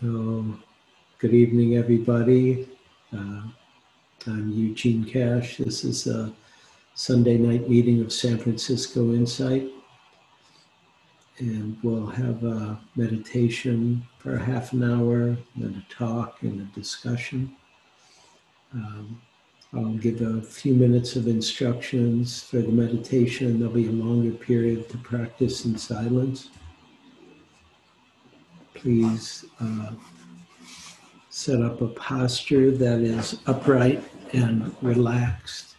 [0.00, 0.46] So,
[1.18, 2.66] good evening, everybody.
[3.12, 3.42] Uh,
[4.26, 5.58] I'm Eugene Cash.
[5.58, 6.32] This is a
[6.94, 9.68] Sunday night meeting of San Francisco Insight.
[11.38, 17.54] And we'll have a meditation for half an hour, then a talk and a discussion.
[18.72, 19.20] Um,
[19.74, 23.58] I'll give a few minutes of instructions for the meditation.
[23.58, 26.48] There'll be a longer period to practice in silence
[28.80, 29.92] please uh,
[31.28, 35.76] set up a posture that is upright and relaxed.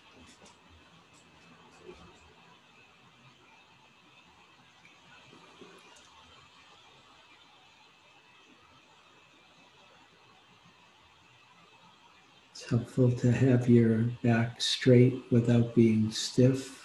[12.52, 16.81] It's helpful to have your back straight without being stiff.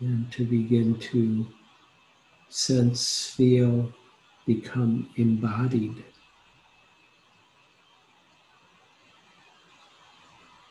[0.00, 1.46] And to begin to
[2.48, 3.92] sense, feel,
[4.46, 6.04] become embodied.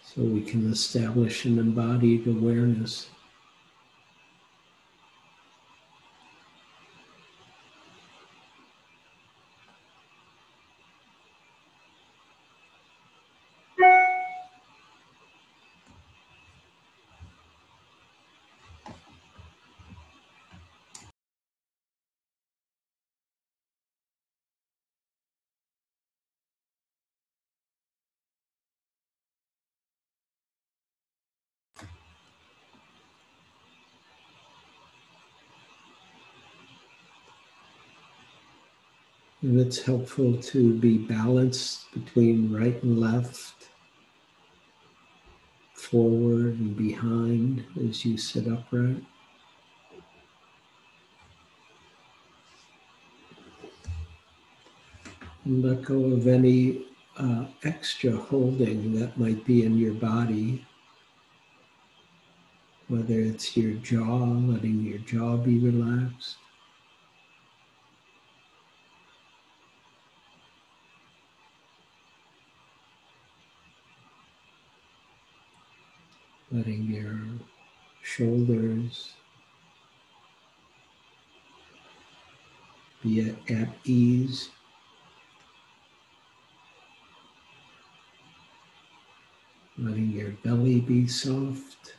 [0.04, 3.10] So we can establish an embodied awareness.
[39.46, 43.70] And it's helpful to be balanced between right and left,
[45.76, 49.04] forward and behind as you sit upright.
[55.44, 56.88] And let go of any
[57.18, 60.66] uh, extra holding that might be in your body,
[62.88, 66.38] whether it's your jaw, letting your jaw be relaxed.
[76.56, 77.20] Letting your
[78.02, 79.14] shoulders
[83.04, 84.50] be at, at ease.
[89.78, 91.96] Letting your belly be soft.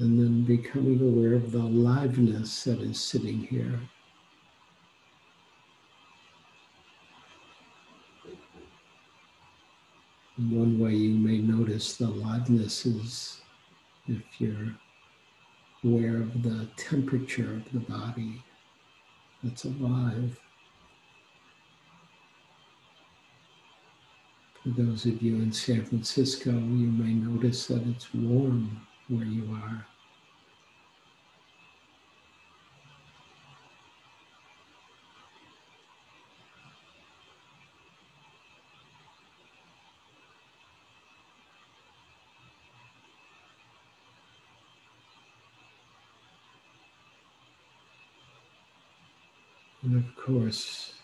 [0.00, 3.78] and then becoming aware of the aliveness that is sitting here.
[10.48, 13.42] one way you may notice the aliveness is
[14.08, 14.74] if you're
[15.84, 18.42] aware of the temperature of the body
[19.44, 20.40] that's alive.
[24.62, 29.46] For those of you in San Francisco, you may notice that it's warm where you
[29.62, 29.86] are.
[49.82, 50.94] And of course,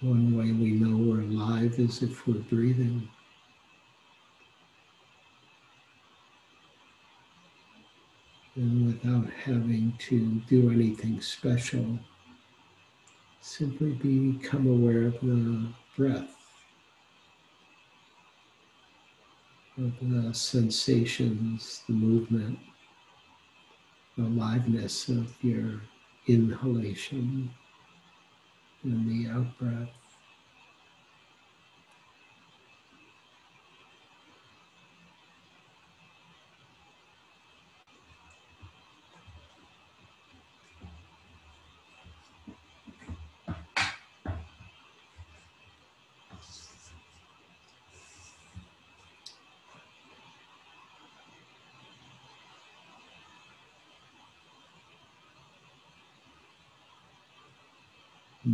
[0.00, 3.08] one way we know we're alive is if we're breathing.
[8.56, 11.98] And without having to do anything special,
[13.40, 16.34] simply become aware of the breath,
[19.78, 22.58] of the sensations, the movement
[24.18, 25.80] aliveness of your
[26.26, 27.50] inhalation
[28.84, 29.88] and the out breath.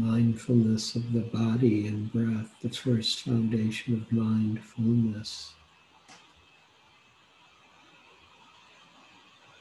[0.09, 5.53] Mindfulness of the body and breath, the first foundation of mindfulness,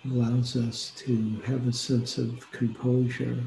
[0.05, 3.43] allows us to have a sense of composure,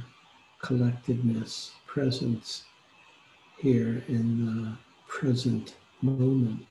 [0.60, 2.64] collectedness, presence
[3.58, 4.76] here in the
[5.08, 6.66] present moment.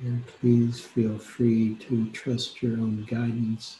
[0.00, 3.78] And please feel free to trust your own guidance.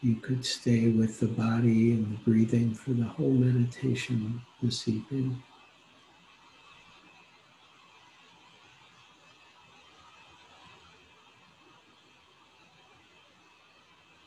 [0.00, 5.42] You could stay with the body and the breathing for the whole meditation this evening.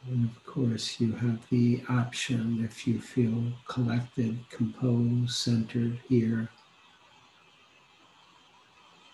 [0.08, 6.48] And of course, you have the option if you feel collected, composed, centered here,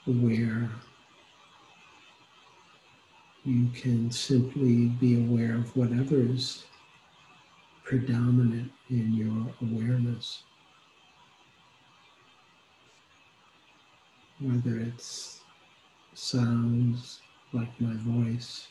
[0.05, 0.69] aware
[3.43, 6.65] you can simply be aware of whatever is
[7.83, 10.43] predominant in your awareness.
[14.39, 15.41] Whether it's
[16.13, 17.21] sounds
[17.53, 18.67] like my voice,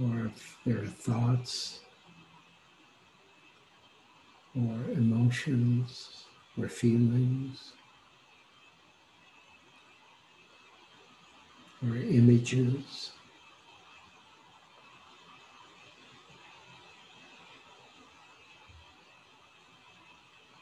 [0.00, 1.80] or if there are thoughts,
[4.56, 6.24] or emotions,
[6.58, 7.72] or feelings.
[11.82, 13.12] Or images.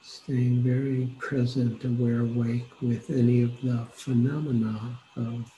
[0.03, 5.51] Staying very present, aware, awake with any of the phenomena of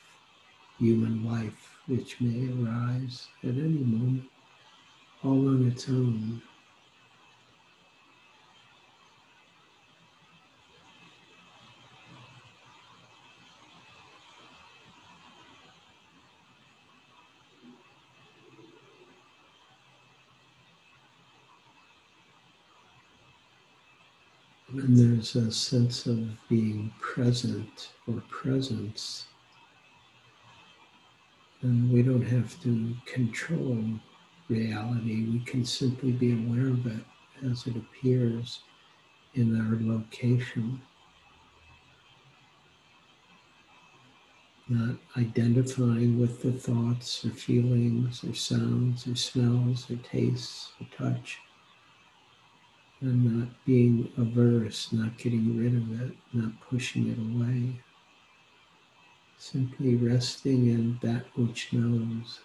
[0.79, 4.31] human life which may arise at any moment,
[5.25, 6.43] all on its own.
[24.75, 24.97] And
[25.30, 29.26] there's a sense of being present or presence.
[31.60, 33.84] And we don't have to control
[34.48, 37.04] reality, we can simply be aware of it
[37.48, 38.60] as it appears
[39.34, 40.82] in our location.
[44.68, 51.38] Not identifying with the thoughts or feelings or sounds or smells or tastes or touch
[53.02, 57.81] and not being averse, not getting rid of it, not pushing it away.
[59.38, 62.40] Simply resting in that which knows,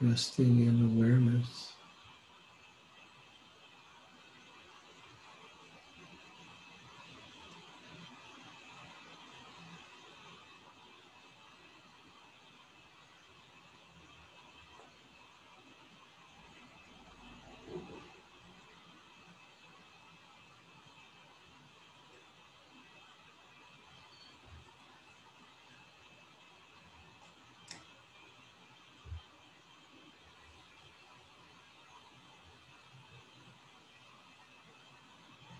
[0.00, 1.72] resting in awareness.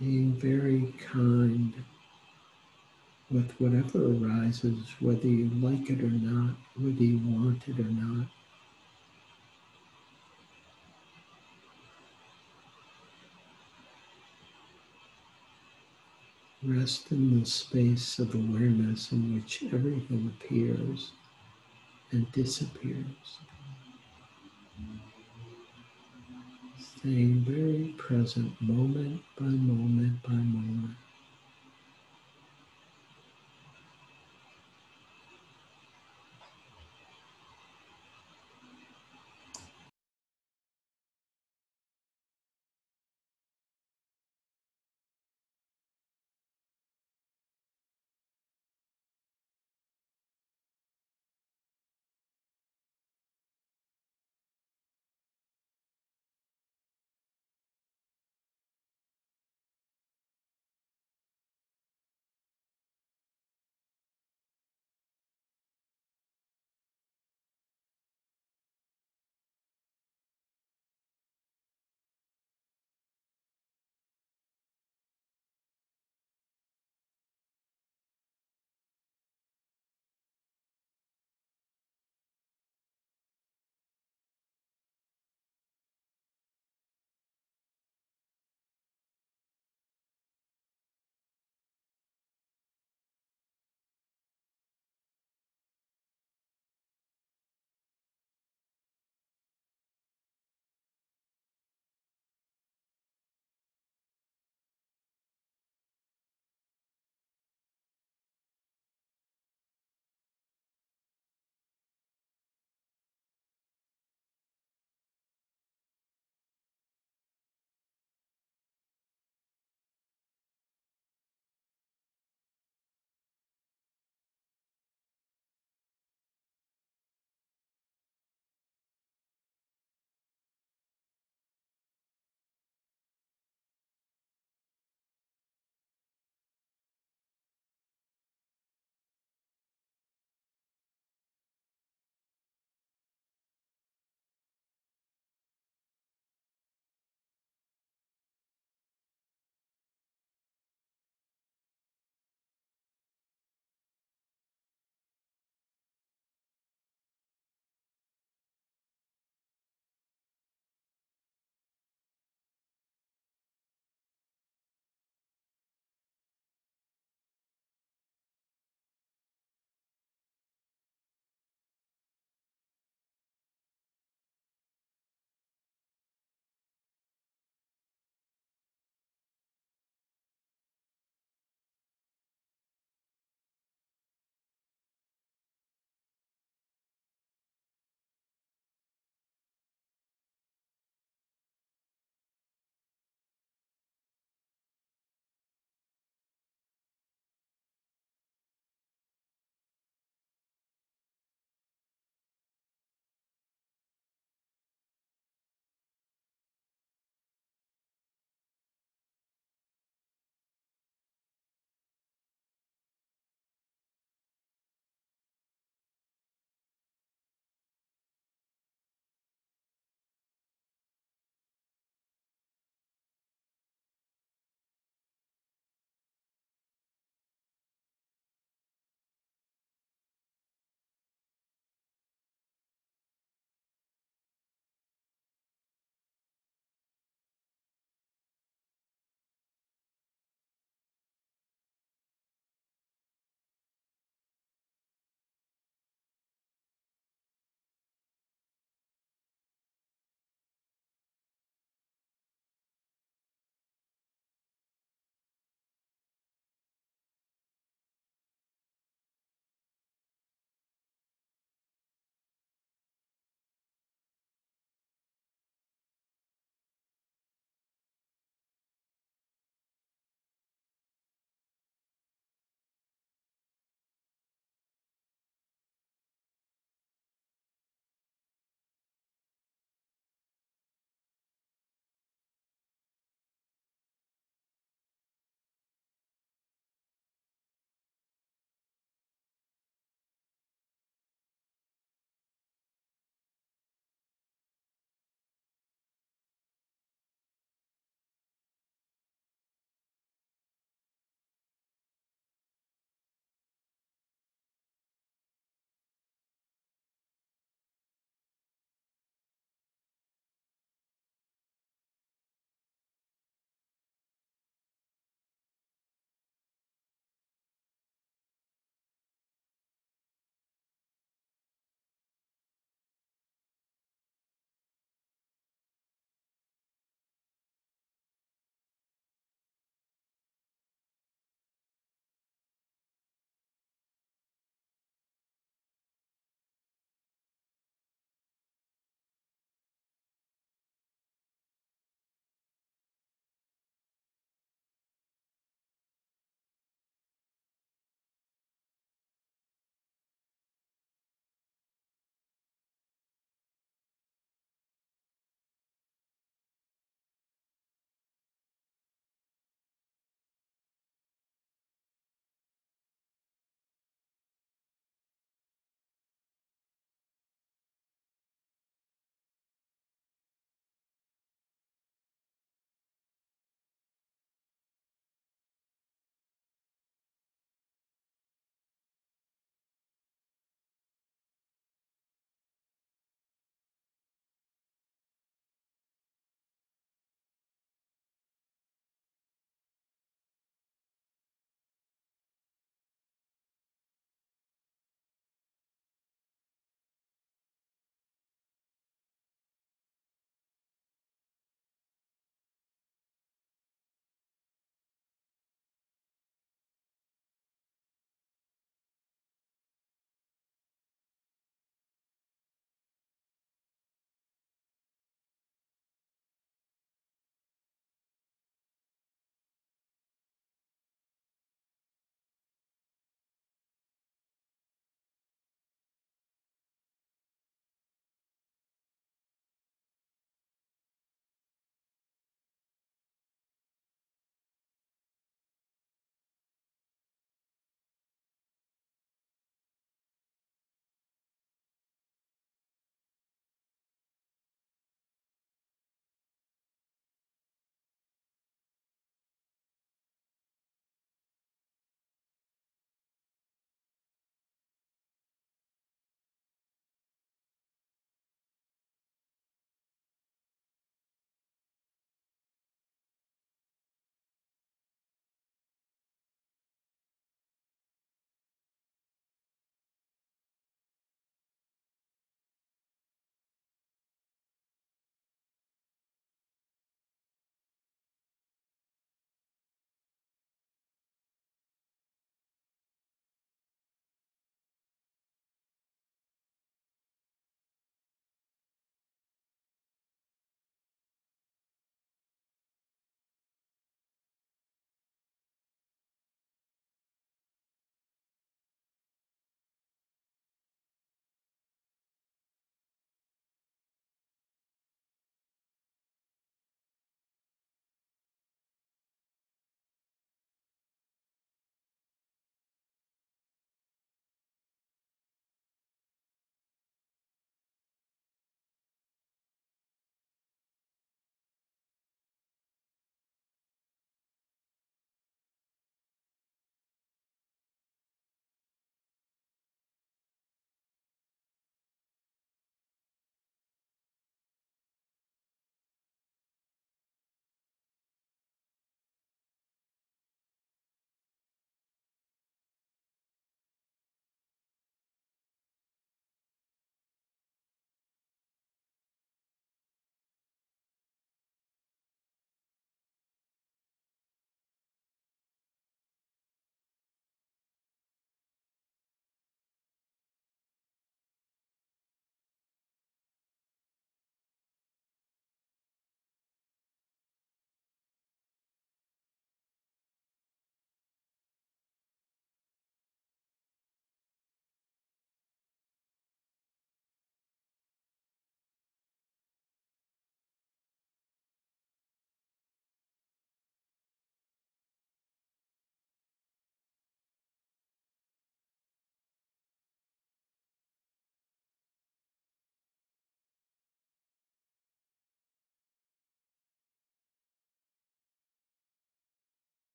[0.00, 1.74] Being very kind
[3.30, 8.26] with whatever arises, whether you like it or not, whether you want it or not.
[16.62, 21.12] Rest in the space of awareness in which everything appears
[22.10, 23.38] and disappears.
[27.00, 31.09] Staying very present moment by moment by moment.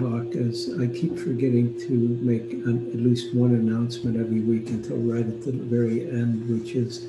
[0.00, 4.96] Talk, as I keep forgetting to make an, at least one announcement every week until
[4.96, 7.04] right at the very end, which is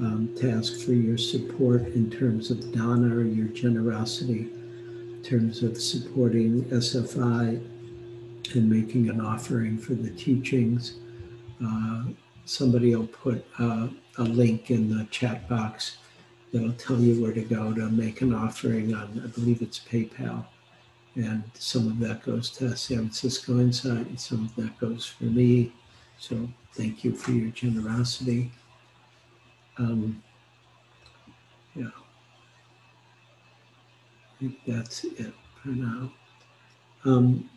[0.00, 5.62] um, to ask for your support in terms of dana or your generosity, in terms
[5.62, 7.62] of supporting SFI
[8.54, 10.94] and making an offering for the teachings.
[11.64, 12.04] Uh,
[12.46, 15.98] somebody will put uh, a link in the chat box
[16.52, 20.46] that'll tell you where to go to make an offering on, I believe it's PayPal.
[21.14, 25.24] And some of that goes to San Francisco Insight, and some of that goes for
[25.24, 25.72] me.
[26.18, 28.50] So thank you for your generosity.
[29.78, 30.22] Um,
[31.74, 31.90] yeah.
[34.24, 36.12] I think that's it for now.
[37.04, 37.50] Um,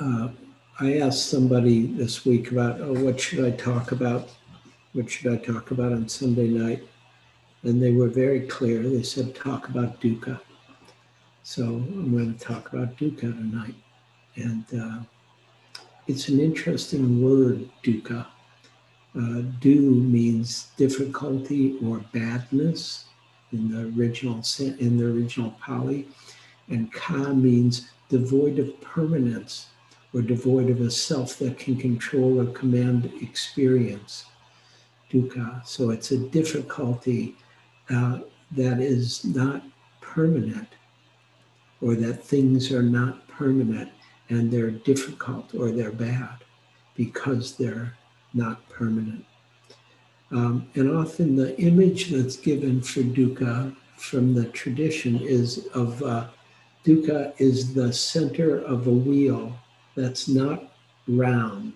[0.00, 0.28] uh,
[0.80, 4.30] I asked somebody this week about, oh, what should I talk about?
[4.94, 6.82] What should I talk about on Sunday night?
[7.64, 8.82] And they were very clear.
[8.82, 10.40] They said, talk about dukkha.
[11.42, 13.74] So I'm going to talk about dukkha tonight.
[14.36, 15.00] And uh,
[16.06, 18.26] it's an interesting word, dukkha.
[19.16, 23.06] Uh, du means difficulty or badness
[23.52, 24.40] in the original
[24.78, 26.06] in the original Pali,
[26.68, 29.66] and ka means devoid of permanence
[30.14, 34.26] or devoid of a self that can control or command experience.
[35.10, 35.66] Dukkha.
[35.66, 37.34] So it's a difficulty
[37.88, 38.20] uh,
[38.52, 39.62] that is not
[40.00, 40.68] permanent,
[41.80, 43.90] or that things are not permanent
[44.28, 46.36] and they're difficult or they're bad
[46.94, 47.96] because they're
[48.34, 49.24] not permanent.
[50.30, 56.28] Um, and often the image that's given for dukkha from the tradition is of uh,
[56.84, 59.58] dukkha is the center of a wheel
[59.96, 60.72] that's not
[61.08, 61.72] round,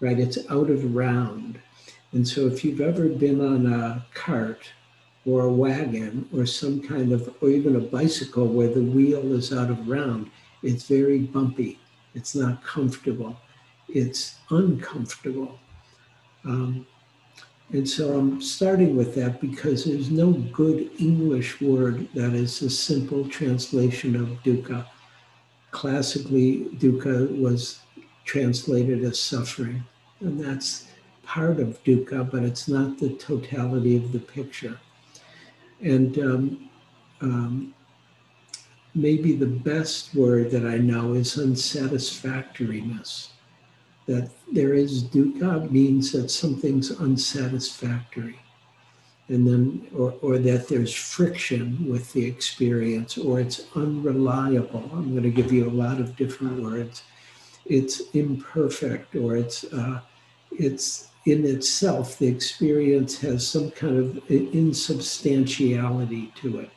[0.00, 0.18] right?
[0.18, 1.58] It's out of round.
[2.12, 4.70] And so if you've ever been on a cart
[5.26, 9.52] or a wagon or some kind of, or even a bicycle where the wheel is
[9.52, 10.30] out of round,
[10.62, 11.78] it's very bumpy.
[12.14, 13.36] It's not comfortable.
[13.88, 15.58] It's uncomfortable.
[16.44, 16.86] Um,
[17.72, 22.70] and so I'm starting with that because there's no good English word that is a
[22.70, 24.86] simple translation of dukkha.
[25.70, 27.80] Classically, dukkha was
[28.24, 29.82] translated as suffering,
[30.20, 30.86] and that's
[31.24, 34.78] part of dukkha, but it's not the totality of the picture.
[35.84, 36.70] And um,
[37.20, 37.74] um,
[38.94, 43.30] maybe the best word that I know is unsatisfactoriness.
[44.06, 48.38] That there is dukkha means that something's unsatisfactory.
[49.28, 54.90] And then, or, or that there's friction with the experience, or it's unreliable.
[54.92, 57.02] I'm going to give you a lot of different words.
[57.64, 60.00] It's imperfect, or it's uh,
[60.50, 66.70] it's in itself, the experience has some kind of insubstantiality to it.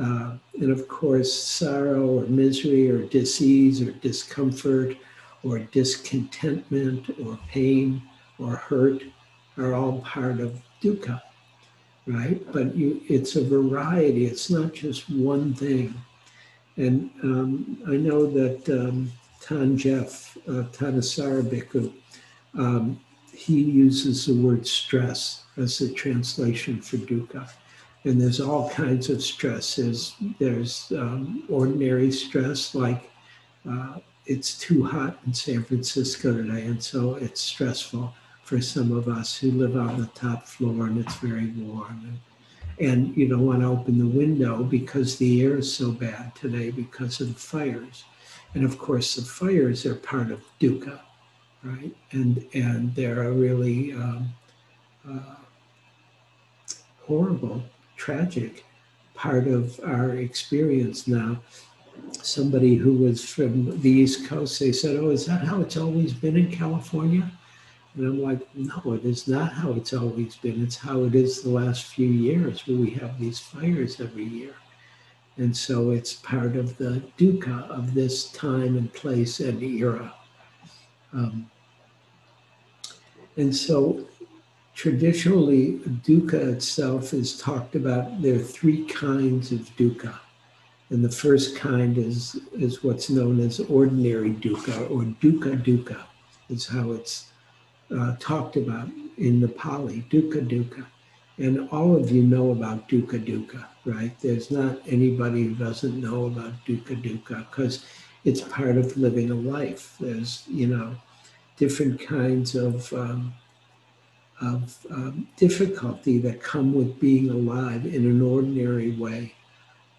[0.00, 4.96] Uh, and of course, sorrow or misery or disease or discomfort
[5.42, 8.02] or discontentment or pain
[8.38, 9.02] or hurt
[9.56, 11.20] are all part of dukkha,
[12.06, 12.40] right?
[12.52, 15.94] But you, it's a variety, it's not just one thing.
[16.76, 19.10] And um, I know that um,
[19.48, 21.90] Than Geoff, uh, Thanissaro Bhikkhu,
[22.58, 23.00] um,
[23.36, 27.48] he uses the word stress as the translation for dukkha.
[28.04, 29.76] And there's all kinds of stress.
[29.76, 33.10] There's, there's um, ordinary stress, like
[33.68, 39.08] uh, it's too hot in San Francisco today, and so it's stressful for some of
[39.08, 42.18] us who live on the top floor and it's very warm.
[42.78, 46.34] And, and you don't want to open the window because the air is so bad
[46.36, 48.04] today because of the fires.
[48.54, 51.00] And of course, the fires are part of dukkha
[51.62, 51.94] right?
[52.12, 54.28] And and they're a really um,
[55.08, 55.36] uh,
[57.06, 57.62] horrible,
[57.96, 58.64] tragic
[59.14, 61.42] part of our experience now.
[62.22, 66.12] Somebody who was from the East Coast, they said, "Oh, is that how it's always
[66.12, 67.30] been in California?"
[67.94, 70.62] And I'm like, "No, it is not how it's always been.
[70.62, 74.54] It's how it is the last few years, where we have these fires every year."
[75.38, 80.14] And so it's part of the dukkha of this time and place and era.
[81.12, 81.50] Um,
[83.36, 84.06] and so
[84.74, 88.22] traditionally, dukkha itself is talked about.
[88.22, 90.18] There are three kinds of dukkha.
[90.90, 96.00] And the first kind is, is what's known as ordinary dukkha or dukkha dukkha,
[96.48, 97.30] is how it's
[97.96, 98.88] uh, talked about
[99.18, 100.86] in the Pali, dukkha dukkha.
[101.38, 104.18] And all of you know about dukkha dukkha, right?
[104.20, 107.84] There's not anybody who doesn't know about dukkha dukkha because
[108.26, 109.94] it's part of living a life.
[110.00, 110.96] There's, you know,
[111.56, 113.32] different kinds of, um,
[114.40, 119.32] of um, difficulty that come with being alive in an ordinary way.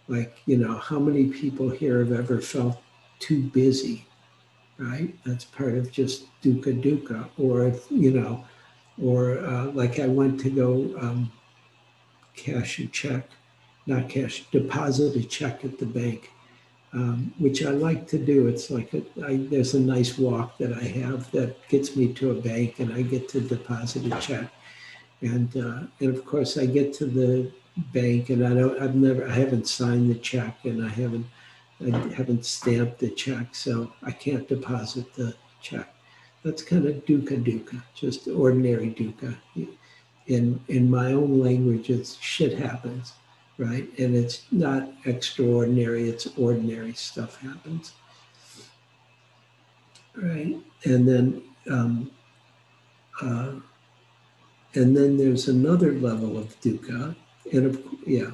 [0.09, 2.77] Like, you know, how many people here have ever felt
[3.19, 4.05] too busy,
[4.77, 5.15] right?
[5.25, 7.29] That's part of just dukkha dukkha.
[7.37, 8.43] Or, if, you know,
[9.01, 11.31] or uh, like I went to go um,
[12.35, 13.29] cash a check,
[13.85, 16.31] not cash, deposit a check at the bank,
[16.97, 18.47] um, which I like to do.
[18.47, 22.31] It's like a, I, there's a nice walk that I have that gets me to
[22.31, 24.49] a bank, and I get to deposit a check.
[25.21, 27.51] And uh, and of course, I get to the
[27.93, 28.81] bank, and I don't.
[28.81, 29.27] I've never.
[29.27, 31.27] I haven't signed the check, and I haven't.
[31.79, 35.93] I haven't stamped the check, so I can't deposit the check.
[36.43, 39.37] That's kind of dukkha dukkha, just ordinary dukkha.
[40.25, 43.13] In in my own language, it's shit happens,
[43.57, 43.87] right?
[43.97, 47.93] And it's not extraordinary; it's ordinary stuff happens,
[50.15, 50.57] right?
[50.85, 52.11] And then, um,
[53.21, 53.53] uh,
[54.75, 57.15] and then there's another level of dukkha,
[57.51, 58.31] and of yeah,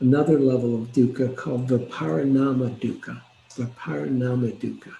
[0.00, 3.20] another level of dukkha called viparinama dukkha,
[3.50, 4.94] viparinama dukkha,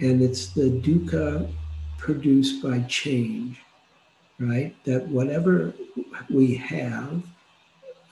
[0.00, 1.52] and it's the dukkha
[1.98, 3.60] produced by change,
[4.38, 4.74] right?
[4.84, 5.74] That whatever
[6.30, 7.22] we have,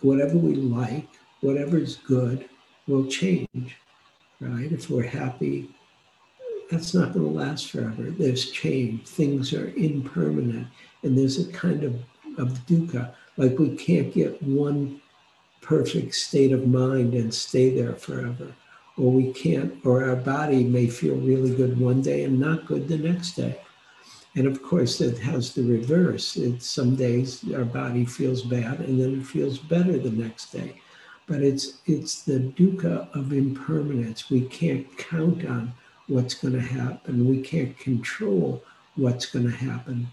[0.03, 1.09] whatever we like,
[1.40, 2.48] whatever is good,
[2.86, 3.76] will change,
[4.40, 4.70] right?
[4.72, 5.70] If we're happy,
[6.70, 8.11] that's not going to last forever.
[8.11, 9.07] There's change.
[9.07, 10.68] Things are impermanent.
[11.03, 11.94] And there's a kind of,
[12.38, 15.01] of dukkha, like we can't get one
[15.61, 18.55] perfect state of mind and stay there forever.
[18.96, 22.88] Or we can't, or our body may feel really good one day and not good
[22.88, 23.61] the next day.
[24.37, 26.37] And of course, it has the reverse.
[26.37, 30.81] It's some days our body feels bad and then it feels better the next day.
[31.26, 34.31] But it's it's the dukkha of impermanence.
[34.31, 35.72] We can't count on
[36.07, 37.28] what's going to happen.
[37.28, 38.62] We can't control
[38.97, 40.09] what's going to happen.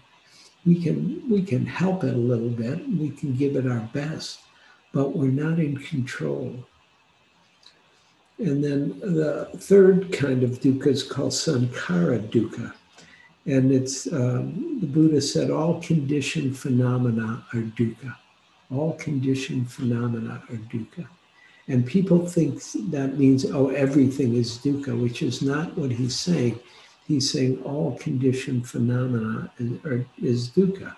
[0.66, 2.88] We can we can help it a little bit.
[2.88, 4.40] We can give it our best,
[4.92, 6.64] but we're not in control.
[8.38, 12.72] And then the third kind of dukkha is called sankhara dukkha.
[13.48, 18.14] And it's um, the Buddha said all conditioned phenomena are dukkha.
[18.70, 21.08] All conditioned phenomena are dukkha.
[21.66, 26.60] And people think that means, oh, everything is dukkha, which is not what he's saying.
[27.06, 30.94] He's saying all conditioned phenomena is, are, is dukkha.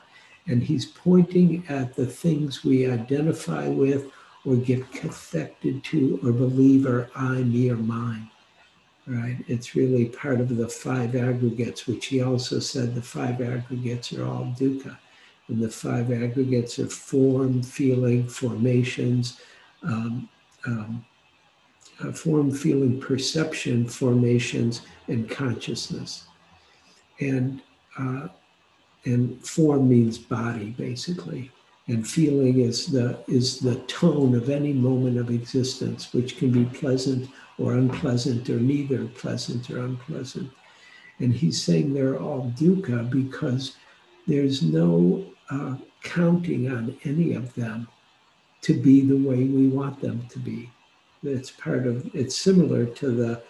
[0.49, 4.11] And he's pointing at the things we identify with
[4.45, 8.29] or get affected to or believe are I, me, or mine
[9.11, 9.37] right?
[9.49, 14.25] It's really part of the five aggregates, which he also said the five aggregates are
[14.25, 14.97] all dukkha.
[15.49, 19.41] And the five aggregates are form, feeling, formations,
[19.83, 20.29] um,
[20.65, 21.05] um,
[22.05, 26.27] uh, form, feeling, perception, formations, and consciousness.
[27.21, 27.61] And
[27.99, 28.29] uh,
[29.07, 31.51] and form means body, basically
[31.91, 36.65] and feeling is the is the tone of any moment of existence which can be
[36.79, 37.29] pleasant
[37.61, 40.51] or unpleasant or neither pleasant or unpleasant.
[41.19, 43.77] And he's saying they're all dukkha because
[44.27, 47.87] there's no uh, counting on any of them
[48.63, 50.71] to be the way we want them to be.
[51.23, 53.43] It's part of it's similar to the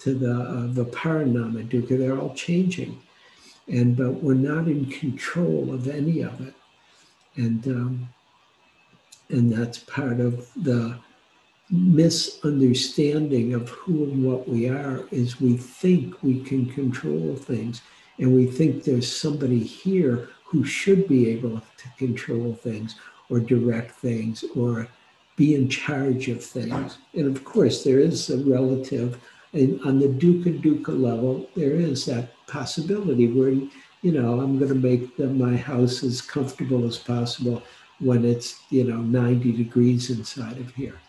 [0.00, 1.98] to the uh, viparinama dukkha.
[1.98, 3.00] They're all changing.
[3.68, 6.54] And but we're not in control of any of it.
[7.34, 8.08] And um,
[9.28, 10.98] and that's part of the
[11.70, 17.82] misunderstanding of who and what we are is we think we can control things
[18.18, 22.94] and we think there's somebody here who should be able to control things
[23.28, 24.88] or direct things or
[25.34, 29.20] be in charge of things and of course there is a relative
[29.52, 33.52] and on the dukkha dukkha level there is that possibility where
[34.06, 37.60] you know, I'm going to make the, my house as comfortable as possible
[37.98, 41.00] when it's, you know, 90 degrees inside of here.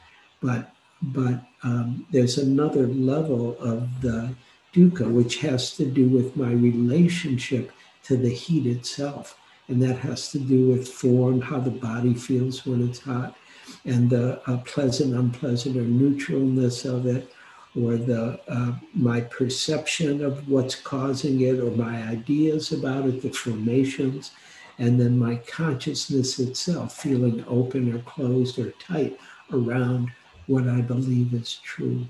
[0.41, 0.71] But,
[1.01, 4.33] but um, there's another level of the
[4.73, 7.71] dukkha, which has to do with my relationship
[8.03, 9.37] to the heat itself.
[9.67, 13.35] And that has to do with form, how the body feels when it's hot,
[13.83, 17.33] and the uh, pleasant, unpleasant, or neutralness of it,
[17.75, 23.29] or the uh, my perception of what's causing it or my ideas about it the
[23.29, 24.31] formations
[24.79, 29.19] and then my consciousness itself feeling open or closed or tight
[29.53, 30.11] around
[30.47, 32.05] what i believe is true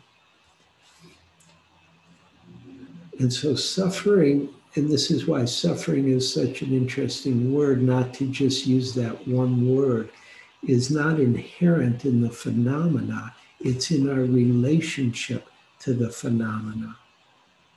[3.20, 8.28] and so suffering and this is why suffering is such an interesting word not to
[8.28, 10.10] just use that one word
[10.68, 15.48] is not inherent in the phenomena it's in our relationship
[15.80, 16.98] to the phenomena.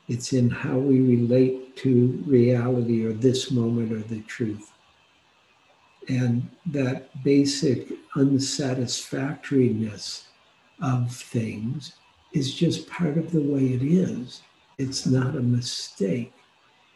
[0.08, 4.72] It's in how we relate to reality or this moment or the truth.
[6.08, 10.24] And that basic unsatisfactoriness
[10.82, 11.94] of things
[12.32, 14.42] is just part of the way it is.
[14.78, 16.32] It's not a mistake.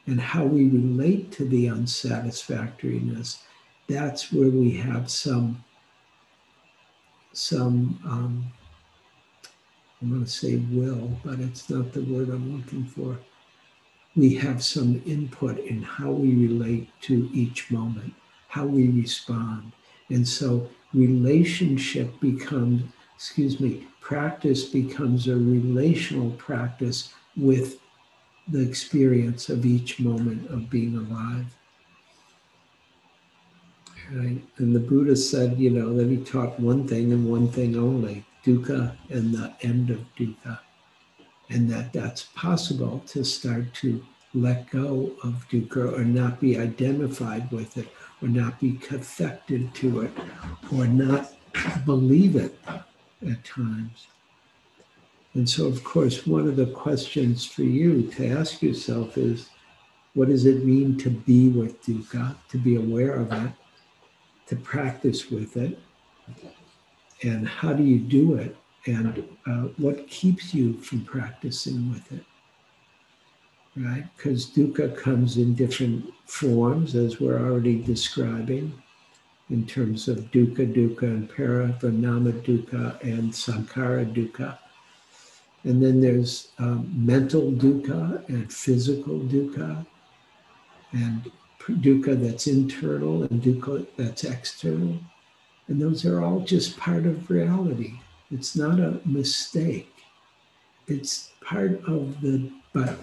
[0.07, 3.43] And how we relate to the unsatisfactoriness,
[3.89, 5.65] that's where we have some,
[7.33, 8.53] some um,
[10.05, 13.19] I'm going to say will, but it's not the word I'm looking for.
[14.15, 18.13] We have some input in how we relate to each moment,
[18.49, 19.73] how we respond.
[20.11, 22.83] And so relationship becomes,
[23.25, 27.81] excuse me, practice becomes a relational practice with
[28.49, 31.47] the experience of each moment of being alive.
[34.13, 34.43] Right?
[34.59, 38.27] And the Buddha said, you know, that he taught one thing and one thing only
[38.45, 40.59] dukkha and the end of dukkha.
[41.49, 44.05] And that that's possible to start to
[44.35, 47.89] let go of dukkha or not be identified with it
[48.21, 50.13] or not be connected to it
[50.71, 51.33] or not
[51.87, 52.61] believe it
[53.23, 54.07] at times.
[55.35, 59.51] And so, of course, one of the questions for you to ask yourself is
[60.15, 63.51] what does it mean to be with dukkha, to be aware of it,
[64.47, 65.79] to practice with it?
[67.23, 68.57] And how do you do it?
[68.87, 72.25] And uh, what keeps you from practicing with it?
[73.77, 74.05] Right?
[74.17, 78.73] Because dukkha comes in different forms, as we're already describing
[79.51, 84.59] in terms of dukkha, dukkha, and paravanama dukkha and sankhara dukkha.
[85.65, 89.87] And then there's um, mental dukkha and physical dukkha,
[90.93, 91.31] and
[91.61, 94.99] dukkha that's internal and dukkha that's external.
[95.69, 97.99] And those are all just part of reality.
[98.31, 99.93] It's not a mistake.
[100.87, 102.99] It's part of the, but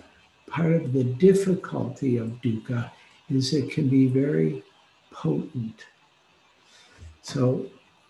[0.47, 2.91] part of the difficulty of dukkha
[3.29, 4.63] is it can be very
[5.11, 5.85] potent.
[7.21, 7.67] So,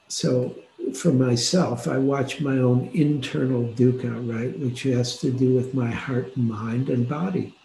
[0.08, 0.56] so
[0.94, 5.92] for myself, I watch my own internal dukkha, right, which has to do with my
[5.92, 7.56] heart, mind, and body,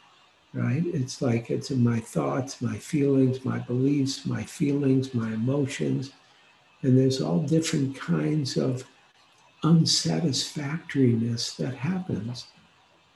[0.53, 0.82] right?
[0.86, 6.11] It's like it's in my thoughts, my feelings, my beliefs, my feelings, my emotions.
[6.82, 8.84] And there's all different kinds of
[9.64, 12.47] unsatisfactoriness that happens.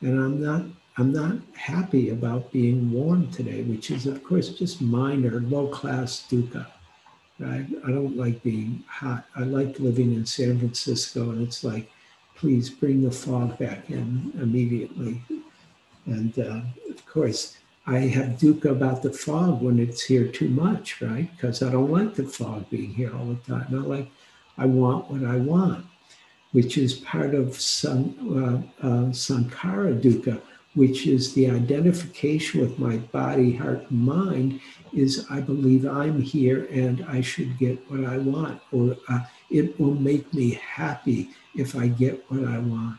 [0.00, 0.64] And I'm not
[0.96, 6.26] I'm not happy about being warm today, which is of course just minor, low class
[6.30, 6.66] dukkha.
[7.40, 7.66] Right?
[7.86, 9.24] I don't like being hot.
[9.34, 11.90] I like living in San Francisco, and it's like,
[12.36, 15.22] please bring the fog back in immediately.
[16.04, 16.60] And uh,
[16.90, 21.30] of course, I have dukkha about the fog when it's here too much, right?
[21.34, 23.66] Because I don't like the fog being here all the time.
[23.72, 24.10] I like,
[24.58, 25.86] I want what I want,
[26.52, 28.14] which is part of san,
[28.82, 30.40] uh, uh, sankhara dukkha,
[30.80, 34.58] which is the identification with my body, heart, and mind,
[34.94, 39.20] is I believe I'm here and I should get what I want, or uh,
[39.50, 42.98] it will make me happy if I get what I want.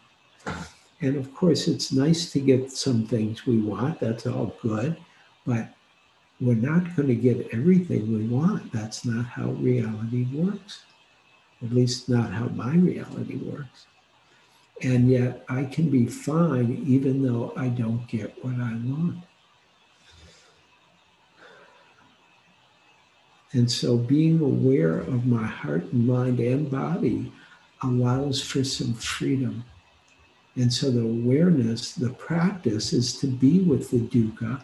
[1.02, 4.96] And of course, it's nice to get some things we want, that's all good,
[5.48, 5.74] but
[6.40, 8.72] we're not going to get everything we want.
[8.72, 10.84] That's not how reality works,
[11.64, 13.88] at least not how my reality works.
[14.84, 19.20] And yet I can be fine even though I don't get what I want.
[23.54, 27.32] And so being aware of my heart, and mind, and body
[27.84, 29.66] allows for some freedom.
[30.56, 34.64] And so the awareness, the practice is to be with the dukkha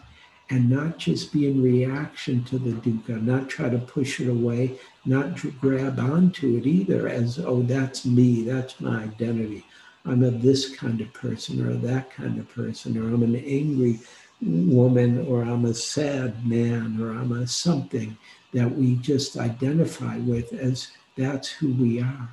[0.50, 4.78] and not just be in reaction to the dukkha, not try to push it away,
[5.04, 9.64] not to grab onto it either as, oh, that's me, that's my identity.
[10.04, 14.00] I'm a this kind of person or that kind of person, or I'm an angry
[14.40, 18.16] woman, or I'm a sad man, or I'm a something
[18.52, 22.28] that we just identify with as that's who we are.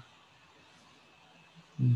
[1.78, 1.93] Hmm.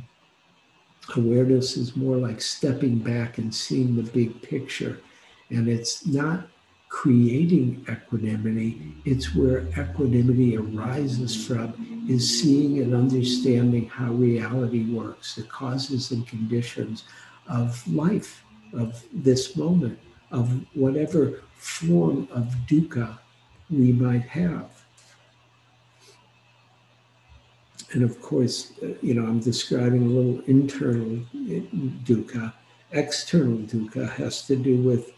[1.16, 5.00] Awareness is more like stepping back and seeing the big picture.
[5.50, 6.48] And it's not
[6.90, 15.44] creating equanimity, it's where equanimity arises from, is seeing and understanding how reality works, the
[15.44, 17.04] causes and conditions
[17.48, 19.98] of life, of this moment,
[20.32, 23.18] of whatever form of dukkha
[23.70, 24.70] we might have.
[27.92, 31.62] And of course, uh, you know, I'm describing a little internal uh,
[32.06, 32.54] dukkha.
[32.92, 35.12] External dukkha has to do with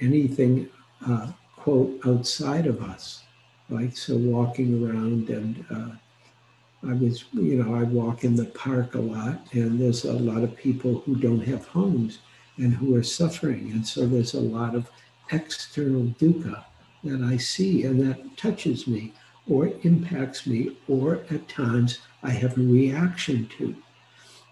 [0.00, 0.68] anything,
[1.06, 3.22] uh, quote, outside of us.
[3.70, 8.94] Like, so walking around and uh, I was, you know, I walk in the park
[8.94, 12.18] a lot and there's a lot of people who don't have homes
[12.58, 13.70] and who are suffering.
[13.72, 14.90] And so there's a lot of
[15.32, 16.64] external dukkha
[17.04, 19.12] that I see and that touches me
[19.48, 23.76] or impacts me, or at times I have a reaction to.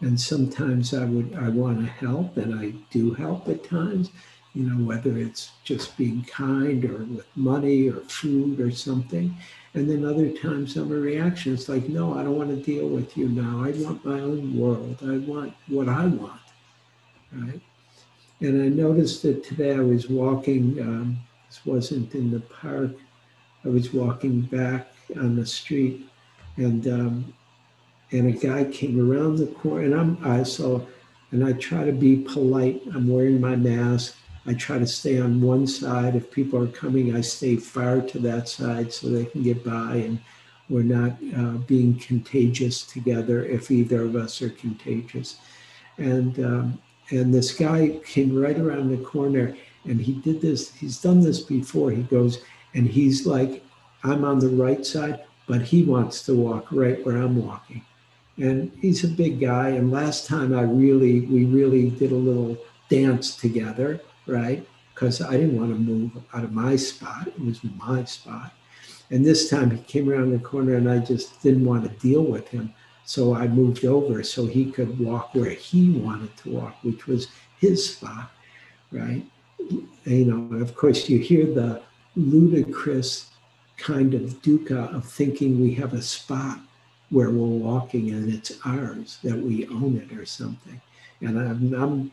[0.01, 4.11] And sometimes I would I want to help, and I do help at times.
[4.55, 9.35] You know, whether it's just being kind or with money or food or something.
[9.75, 11.55] And then other times I'm a reaction.
[11.55, 13.65] It's like, no, I don't want to deal with you now.
[13.65, 14.99] I want my own world.
[15.03, 16.41] I want what I want.
[17.33, 17.61] Right.
[18.41, 22.91] And I noticed that today I was walking, um, this wasn't in the park,
[23.65, 26.09] I was walking back on the street
[26.57, 27.35] and um,
[28.11, 30.81] and a guy came around the corner and I'm I saw
[31.31, 32.83] and I try to be polite.
[32.95, 34.17] I'm wearing my mask.
[34.47, 36.17] I try to stay on one side.
[36.17, 39.97] If people are coming, I stay far to that side so they can get by
[39.97, 40.19] and
[40.69, 45.37] we're not uh, being contagious together if either of us are contagious.
[45.99, 46.81] And um,
[47.11, 50.73] and this guy came right around the corner and he did this.
[50.73, 51.91] He's done this before.
[51.91, 52.43] He goes
[52.75, 53.63] and he's like,
[54.03, 57.85] I'm on the right side, but he wants to walk right where I'm walking.
[58.39, 59.71] And he's a big guy.
[59.71, 62.57] And last time I really, we really did a little
[62.89, 64.67] dance together right?
[64.95, 67.29] Because I didn't want to move out of my spot.
[67.29, 68.53] It was my spot.
[69.11, 72.23] And this time he came around the corner and I just didn't want to deal
[72.23, 72.73] with him.
[73.05, 77.29] So I moved over so he could walk where he wanted to walk, which was
[77.59, 78.31] his spot,
[78.91, 79.25] right?
[80.05, 81.83] You know, of course, you hear the
[82.17, 83.31] ludicrous
[83.77, 86.61] kind of dukkha of thinking we have a spot
[87.11, 90.81] where we're walking and it's ours, that we own it or something.
[91.21, 92.11] And I'm, I'm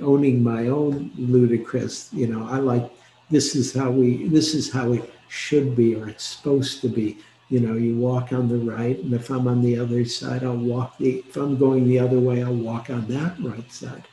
[0.00, 2.90] owning my own ludicrous, you know, I like
[3.30, 7.18] this is how we this is how it should be or it's supposed to be.
[7.48, 10.56] You know, you walk on the right, and if I'm on the other side, I'll
[10.56, 14.04] walk the if I'm going the other way, I'll walk on that right side.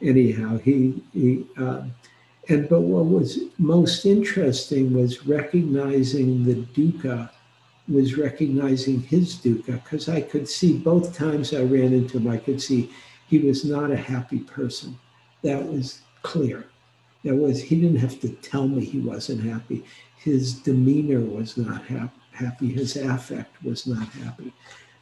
[0.00, 1.82] Anyhow, he he uh,
[2.48, 7.30] and but what was most interesting was recognizing the dukkha
[7.88, 12.38] was recognizing his dukkha because I could see both times I ran into him, I
[12.38, 12.90] could see
[13.26, 14.98] he was not a happy person.
[15.42, 16.66] That was clear.
[17.24, 19.84] That was, he didn't have to tell me he wasn't happy.
[20.16, 21.84] His demeanor was not
[22.32, 22.72] happy.
[22.72, 24.52] His affect was not happy.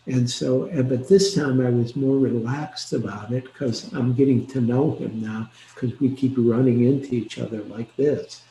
[0.06, 4.60] And so, but this time I was more relaxed about it because I'm getting to
[4.60, 8.42] know him now because we keep running into each other like this.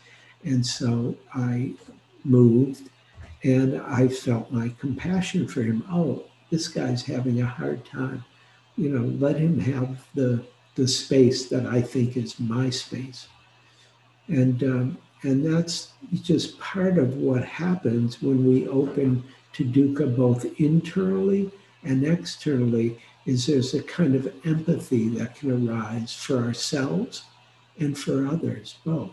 [0.45, 1.73] And so I
[2.23, 2.89] moved
[3.43, 5.83] and I felt my compassion for him.
[5.91, 8.23] Oh, this guy's having a hard time
[8.81, 13.27] you know, let him have the the space that I think is my space,
[14.27, 19.23] and um, and that's just part of what happens when we open
[19.53, 21.51] to dukkha both internally
[21.83, 22.97] and externally.
[23.27, 27.25] Is there's a kind of empathy that can arise for ourselves
[27.77, 29.11] and for others both,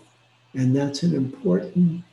[0.54, 2.04] and that's an important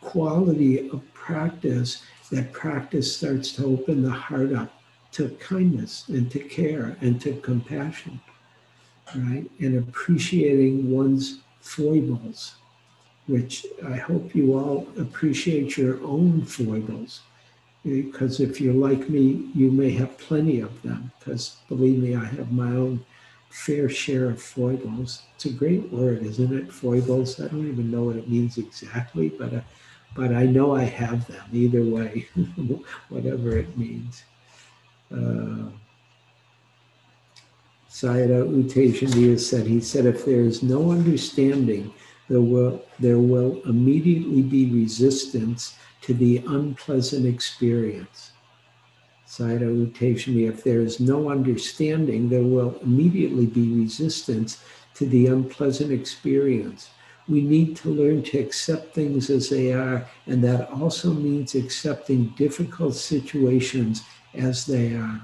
[0.00, 2.04] quality of practice.
[2.30, 4.72] That practice starts to open the heart up
[5.14, 8.20] to kindness and to care and to compassion,
[9.14, 9.48] right?
[9.60, 12.56] And appreciating one's foibles,
[13.28, 17.20] which I hope you all appreciate your own foibles.
[17.84, 21.12] Because if you're like me, you may have plenty of them.
[21.18, 23.04] Because believe me, I have my own
[23.50, 25.22] fair share of foibles.
[25.36, 26.72] It's a great word, isn't it?
[26.72, 27.40] Foibles.
[27.40, 29.60] I don't even know what it means exactly, but uh,
[30.16, 32.28] but I know I have them either way,
[33.08, 34.22] whatever it means
[35.14, 35.70] uh,
[37.90, 41.92] Sayadaw U Tejaniya said, he said, if there is no understanding,
[42.28, 48.32] there will, there will immediately be resistance to the unpleasant experience.
[49.28, 55.28] Sayadaw U Tejaniya, if there is no understanding, there will immediately be resistance to the
[55.28, 56.90] unpleasant experience.
[57.28, 62.34] We need to learn to accept things as they are, and that also means accepting
[62.36, 64.02] difficult situations
[64.36, 65.20] as they are.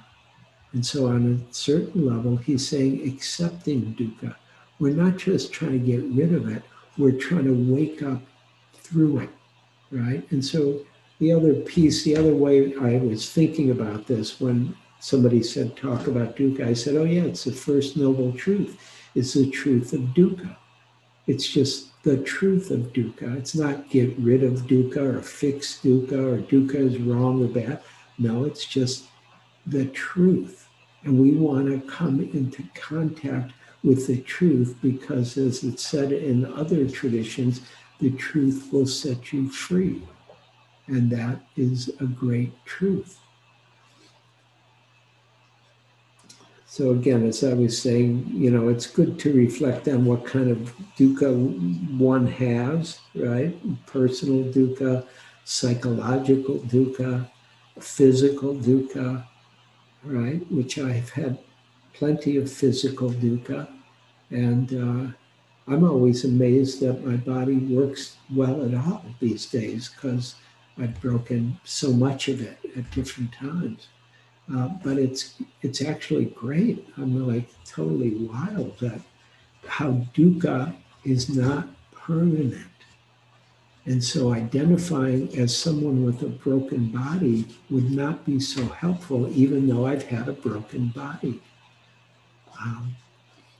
[0.73, 4.37] And so, on a certain level, he's saying accepting dukkha.
[4.79, 6.63] We're not just trying to get rid of it,
[6.97, 8.23] we're trying to wake up
[8.75, 9.31] through it,
[9.91, 10.25] right?
[10.31, 10.81] And so,
[11.19, 16.07] the other piece, the other way I was thinking about this when somebody said, talk
[16.07, 18.79] about dukkha, I said, oh, yeah, it's the first noble truth.
[19.15, 20.57] It's the truth of dukkha.
[21.27, 23.37] It's just the truth of dukkha.
[23.37, 27.83] It's not get rid of dukkha or fix dukkha or dukkha is wrong or bad.
[28.21, 29.07] No, it's just
[29.67, 30.69] the truth.
[31.05, 33.53] And we want to come into contact
[33.83, 37.63] with the truth because, as it's said in other traditions,
[37.99, 40.03] the truth will set you free.
[40.87, 43.19] And that is a great truth.
[46.67, 50.51] So, again, as I was saying, you know, it's good to reflect on what kind
[50.51, 53.57] of dukkha one has, right?
[53.87, 55.07] Personal dukkha,
[55.45, 57.27] psychological dukkha,
[57.83, 59.25] physical dukkha,
[60.05, 60.51] right?
[60.51, 61.39] Which I've had
[61.93, 63.69] plenty of physical dukkha.
[64.31, 65.13] And uh,
[65.73, 70.37] I'm always amazed that my body works well at all these days because
[70.79, 73.89] I've broken so much of it at different times.
[74.53, 76.89] Uh, but it's it's actually great.
[76.97, 79.01] I'm like totally wild at
[79.67, 80.75] how dukkha
[81.05, 82.70] is not permanent.
[83.87, 89.67] And so identifying as someone with a broken body would not be so helpful, even
[89.67, 91.41] though I've had a broken body.
[92.61, 92.95] Um,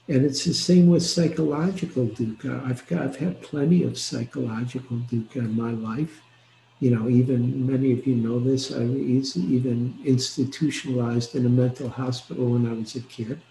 [0.07, 2.65] and it's the same with psychological dukkha.
[2.67, 6.21] I've, got, I've had plenty of psychological dukkha in my life.
[6.79, 11.89] You know, even many of you know this, I was even institutionalized in a mental
[11.89, 13.41] hospital when I was a kid.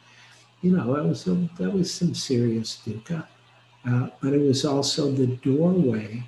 [0.62, 3.26] You know, that was, a, that was some serious dukkha.
[3.88, 6.24] Uh, but it was also the doorway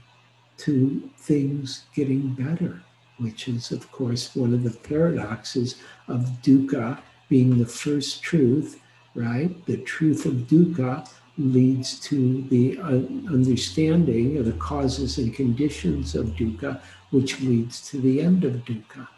[0.64, 2.82] to things getting better,
[3.18, 5.76] which is, of course, one of the paradoxes
[6.08, 8.80] of dukkha being the first truth,
[9.14, 9.64] right?
[9.66, 11.08] The truth of dukkha
[11.38, 13.02] leads to the uh,
[13.32, 19.08] understanding of the causes and conditions of dukkha, which leads to the end of dukkha,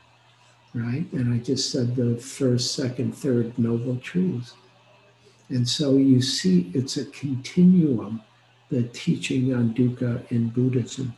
[0.74, 1.07] right?
[1.12, 4.55] And I just said the first, second, third noble truths.
[5.49, 8.22] And so you see, it's a continuum,
[8.70, 11.14] the teaching on dukkha in Buddhism.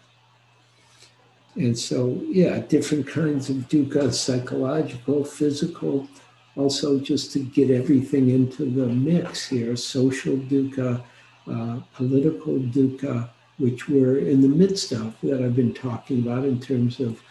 [1.56, 6.06] And so, yeah, different kinds of dukkha, psychological, physical,
[6.54, 11.02] also just to get everything into the mix here social dukkha,
[11.50, 16.60] uh, political dukkha, which we're in the midst of, that I've been talking about in
[16.60, 17.22] terms of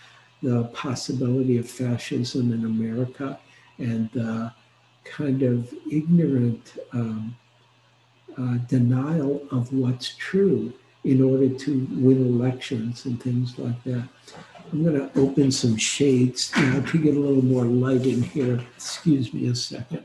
[0.41, 3.39] the possibility of fascism in America
[3.77, 4.51] and the
[5.03, 7.35] kind of ignorant um,
[8.37, 10.73] uh, denial of what's true
[11.05, 14.07] in order to win elections and things like that.
[14.71, 18.59] I'm going to open some shades now to get a little more light in here.
[18.75, 20.03] Excuse me a second.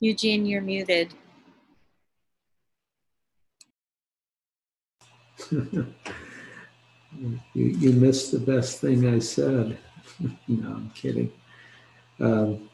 [0.00, 1.12] Eugene, you're muted.
[5.50, 5.88] you,
[7.54, 9.76] you missed the best thing I said.
[10.48, 11.32] no, I'm kidding.
[12.20, 12.70] Um,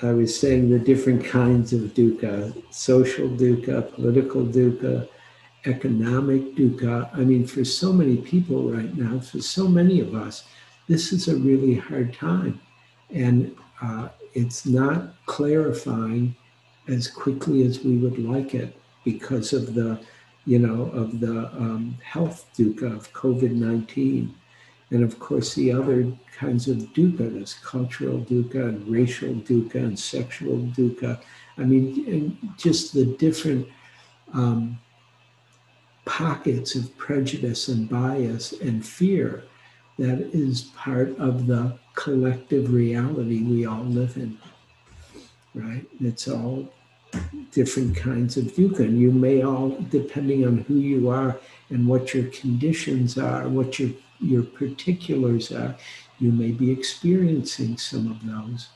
[0.00, 5.08] I was saying the different kinds of dukkha social dukkha, political dukkha,
[5.66, 7.12] economic dukkha.
[7.12, 10.44] I mean, for so many people right now, for so many of us,
[10.86, 12.60] this is a really hard time.
[13.10, 16.36] And uh, it's not clarifying
[16.88, 20.00] as quickly as we would like it because of the,
[20.46, 24.34] you know, of the um, health dukkha of COVID 19.
[24.90, 29.98] And of course, the other kinds of dukkha, there's cultural dukkha and racial dukkha and
[29.98, 31.20] sexual dukkha.
[31.58, 33.68] I mean, just the different
[34.32, 34.78] um,
[36.04, 39.44] pockets of prejudice and bias and fear
[39.98, 44.38] that is part of the collective reality we all live in.
[45.54, 45.84] Right?
[46.00, 46.72] It's all
[47.52, 48.80] different kinds of dukkha.
[48.80, 51.38] And you may all, depending on who you are
[51.70, 53.90] and what your conditions are, what your,
[54.20, 55.76] your particulars are,
[56.18, 58.68] you may be experiencing some of those.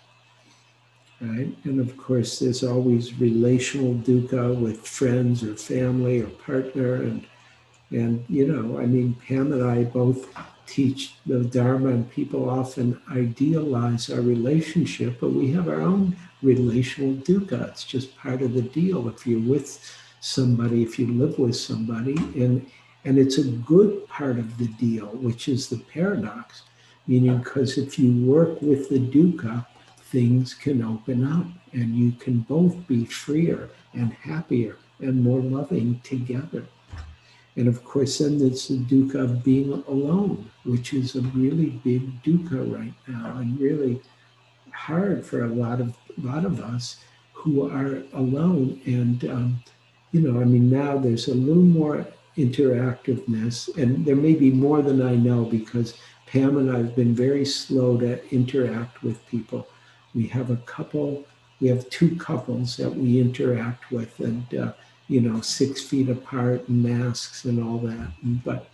[1.20, 1.57] Right?
[1.64, 6.97] And of course, there's always relational dukkha with friends or family or partner.
[6.97, 7.26] And,
[7.91, 10.35] and you know, I mean, Pam and I both
[10.67, 17.15] teach the Dharma, and people often idealize our relationship, but we have our own relational
[17.15, 17.69] dukkha.
[17.69, 19.09] It's just part of the deal.
[19.09, 19.81] If you're with
[20.21, 22.67] somebody, if you live with somebody, and
[23.05, 26.63] and it's a good part of the deal, which is the paradox,
[27.07, 29.67] meaning because if you work with the dukkha,
[30.13, 36.01] things can open up and you can both be freer and happier and more loving
[36.05, 36.65] together.
[37.57, 42.22] And of course, then there's the dukkha of being alone, which is a really big
[42.22, 44.00] dukkha right now and really
[44.72, 46.96] hard for a lot of lot of us
[47.32, 48.80] who are alone.
[48.86, 49.62] And um,
[50.12, 54.80] you know, I mean, now there's a little more interactiveness, and there may be more
[54.82, 55.94] than I know because
[56.26, 59.66] Pam and I have been very slow to interact with people.
[60.14, 61.24] We have a couple,
[61.61, 64.72] we have two couples that we interact with, and uh,
[65.09, 68.12] you know, six feet apart and masks and all that.
[68.22, 68.68] But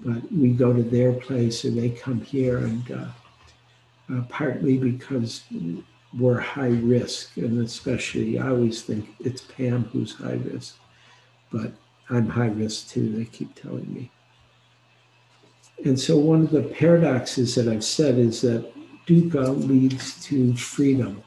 [0.00, 5.44] but we go to their place or they come here, and uh, uh, partly because
[6.18, 10.76] we're high risk, and especially I always think it's Pam who's high risk,
[11.50, 11.72] but
[12.10, 13.10] I'm high risk too.
[13.10, 14.10] They keep telling me.
[15.84, 18.72] And so one of the paradoxes that I've said is that
[19.06, 21.22] dukkha leads to freedom.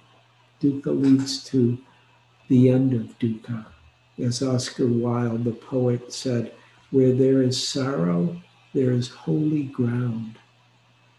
[0.61, 1.77] Dukkha leads to
[2.47, 3.65] the end of dukkha.
[4.21, 6.53] As Oscar Wilde, the poet, said,
[6.91, 8.41] where there is sorrow,
[8.73, 10.37] there is holy ground.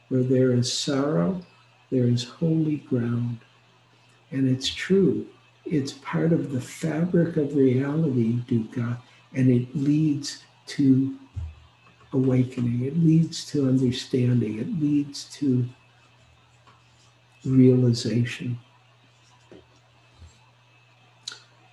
[0.09, 1.41] Where there is sorrow,
[1.91, 3.39] there is holy ground.
[4.31, 5.27] And it's true.
[5.65, 8.99] It's part of the fabric of reality, dukkha,
[9.35, 11.17] and it leads to
[12.13, 12.85] awakening.
[12.85, 14.59] It leads to understanding.
[14.59, 15.65] It leads to
[17.45, 18.59] realization.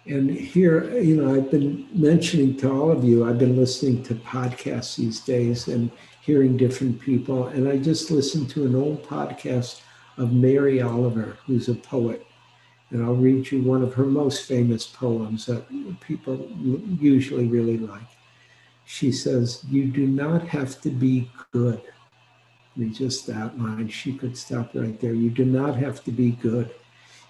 [0.10, 4.16] And here, you know, I've been mentioning to all of you, I've been listening to
[4.16, 5.92] podcasts these days and
[6.22, 7.48] hearing different people.
[7.48, 9.82] And I just listened to an old podcast
[10.18, 12.26] of Mary Oliver, who's a poet.
[12.90, 15.66] And I'll read you one of her most famous poems that
[16.00, 16.50] people
[17.02, 18.08] usually really like.
[18.86, 21.82] She says, You do not have to be good.
[21.84, 25.14] I mean, just that line, she could stop right there.
[25.14, 26.74] You do not have to be good.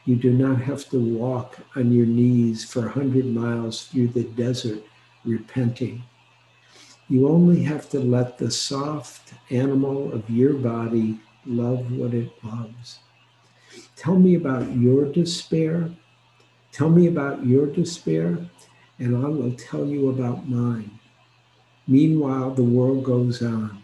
[0.08, 4.82] You do not have to walk on your knees for 100 miles through the desert
[5.26, 6.01] repenting.
[7.10, 12.99] You only have to let the soft animal of your body love what it loves.
[13.97, 15.91] Tell me about your despair.
[16.72, 18.39] Tell me about your despair,
[18.99, 20.99] and I will tell you about mine.
[21.86, 23.84] Meanwhile, the world goes on.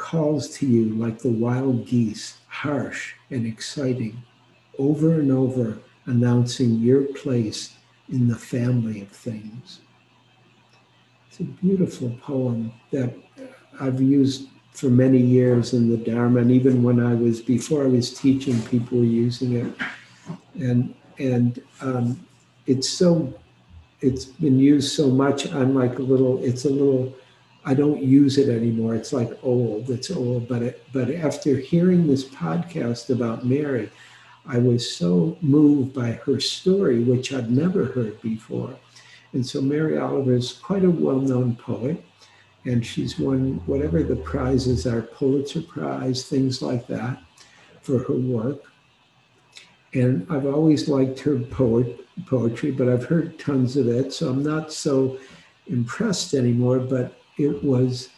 [0.00, 4.20] calls to you like the wild geese, harsh and exciting,
[4.78, 7.74] over and over announcing your place
[8.08, 9.80] in the family of things.
[11.28, 13.14] It's a beautiful poem that
[13.78, 17.88] I've used for many years in the Dharma, and even when I was before I
[17.88, 19.72] was teaching, people were using it,
[20.54, 22.26] and and um,
[22.66, 23.34] it's so
[24.00, 25.52] it's been used so much.
[25.52, 26.42] I'm like a little.
[26.42, 27.14] It's a little
[27.64, 28.94] I don't use it anymore.
[28.94, 29.90] It's like old.
[29.90, 30.48] It's old.
[30.48, 33.90] But it, but after hearing this podcast about Mary,
[34.46, 38.74] I was so moved by her story, which I'd never heard before.
[39.32, 42.02] And so Mary Oliver is quite a well-known poet,
[42.64, 47.22] and she's won whatever the prizes are, Pulitzer Prize, things like that,
[47.82, 48.62] for her work.
[49.92, 54.42] And I've always liked her poet, poetry, but I've heard tons of it, so I'm
[54.42, 55.18] not so
[55.66, 56.78] impressed anymore.
[56.80, 58.10] But it was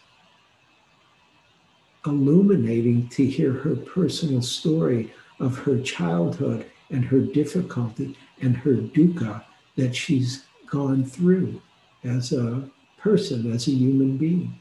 [2.06, 9.44] illuminating to hear her personal story of her childhood and her difficulty and her dukkha
[9.76, 11.60] that she's gone through
[12.04, 12.68] as a
[12.98, 14.58] person, as a human being.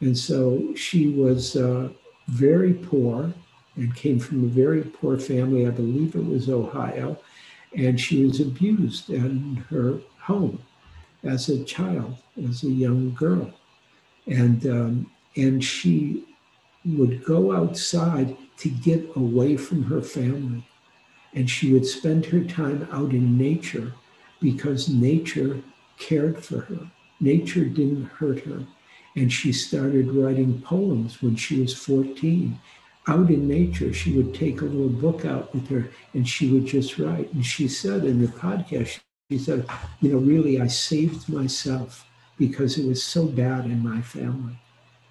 [0.00, 1.88] And so she was uh,
[2.28, 3.32] very poor
[3.76, 5.66] and came from a very poor family.
[5.66, 7.18] I believe it was Ohio.
[7.76, 10.62] And she was abused in her home
[11.24, 12.16] as a child,
[12.48, 13.52] as a young girl
[14.26, 16.24] and um, and she
[16.84, 20.66] would go outside to get away from her family.
[21.34, 23.92] And she would spend her time out in nature
[24.40, 25.62] because nature
[25.98, 26.90] cared for her.
[27.20, 28.64] Nature didn't hurt her.
[29.16, 32.58] And she started writing poems when she was 14
[33.08, 36.66] out in nature she would take a little book out with her and she would
[36.66, 37.32] just write.
[37.32, 38.98] And she said in the podcast
[39.30, 39.66] she said
[40.00, 42.06] you know really i saved myself
[42.38, 44.58] because it was so bad in my family.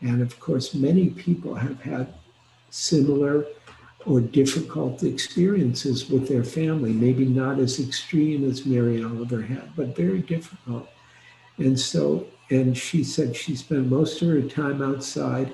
[0.02, 2.14] And of course, many people have had
[2.70, 3.46] similar
[4.06, 9.96] or difficult experiences with their family, maybe not as extreme as Mary Oliver had, but
[9.96, 10.88] very difficult.
[11.58, 15.54] And so, and she said she spent most of her time outside.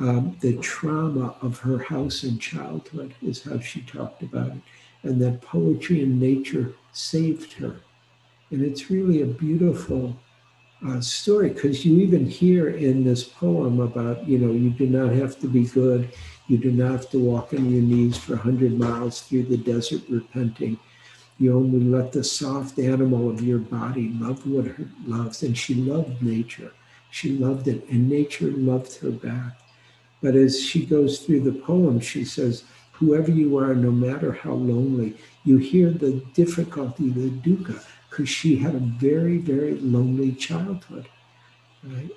[0.00, 4.58] Um, the trauma of her house in childhood is how she talked about it,
[5.02, 7.76] and that poetry and nature saved her.
[8.50, 10.16] And it's really a beautiful
[10.86, 15.12] uh, story because you even hear in this poem about, you know, you do not
[15.12, 16.10] have to be good,
[16.46, 20.02] you do not have to walk on your knees for 100 miles through the desert
[20.10, 20.78] repenting.
[21.38, 24.76] You only let the soft animal of your body love what it
[25.06, 25.42] loves.
[25.42, 26.72] And she loved nature.
[27.10, 29.60] She loved it, and nature loved her back.
[30.20, 34.52] But as she goes through the poem, she says, Whoever you are, no matter how
[34.52, 41.08] lonely, you hear the difficulty, the dukkha, because she had a very, very lonely childhood,
[41.82, 42.10] right?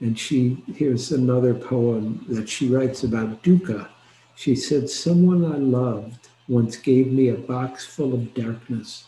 [0.00, 3.86] And she, here's another poem that she writes about dukkha.
[4.34, 9.04] She said, Someone I loved once gave me a box full of darkness.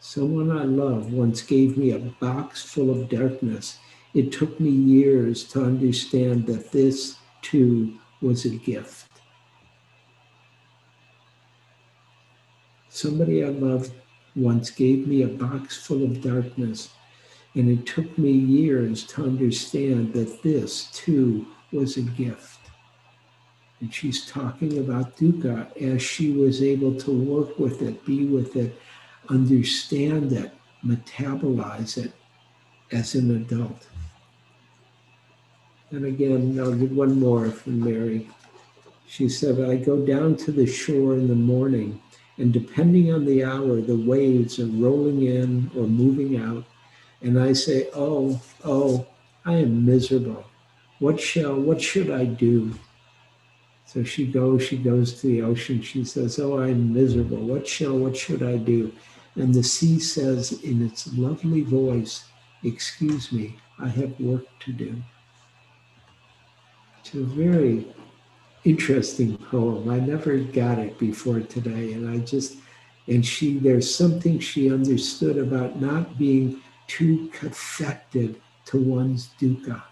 [0.00, 3.78] Someone I loved once gave me a box full of darkness.
[4.14, 9.13] It took me years to understand that this too was a gift.
[12.94, 13.92] Somebody I loved
[14.36, 16.90] once gave me a box full of darkness,
[17.54, 22.60] and it took me years to understand that this too was a gift.
[23.80, 28.54] And she's talking about dukkha as she was able to work with it, be with
[28.54, 28.80] it,
[29.28, 30.52] understand it,
[30.86, 32.12] metabolize it
[32.92, 33.88] as an adult.
[35.90, 38.30] And again, I'll give one more from Mary.
[39.08, 42.00] She said, I go down to the shore in the morning,
[42.36, 46.64] and depending on the hour, the waves are rolling in or moving out.
[47.22, 49.06] And I say, Oh, oh,
[49.44, 50.44] I am miserable.
[50.98, 52.74] What shall, what should I do?
[53.86, 55.80] So she goes, she goes to the ocean.
[55.82, 57.38] She says, Oh, I'm miserable.
[57.38, 58.92] What shall, what should I do?
[59.36, 62.24] And the sea says in its lovely voice,
[62.64, 64.96] Excuse me, I have work to do.
[67.00, 67.86] It's a very
[68.64, 69.88] interesting poem.
[69.90, 71.92] I never got it before today.
[71.92, 72.56] And I just,
[73.06, 79.82] and she, there's something she understood about not being too affected to one's dukkha,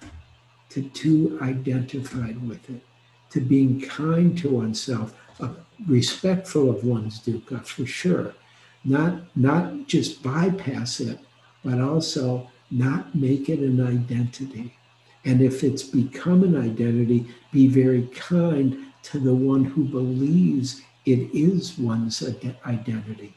[0.71, 2.83] to too identified with it,
[3.31, 5.51] to being kind to oneself, uh,
[5.87, 8.35] respectful of one's dukkha for sure.
[8.85, 11.19] Not, not just bypass it,
[11.65, 14.75] but also not make it an identity.
[15.25, 21.31] And if it's become an identity, be very kind to the one who believes it
[21.35, 22.23] is one's
[22.67, 23.35] identity.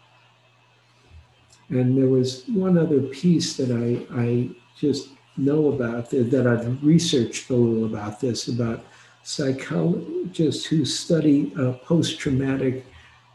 [1.70, 6.84] And there was one other piece that I, I just know about that, that I've
[6.84, 8.86] researched a little about this about
[9.24, 12.86] psychologists who study uh, post traumatic,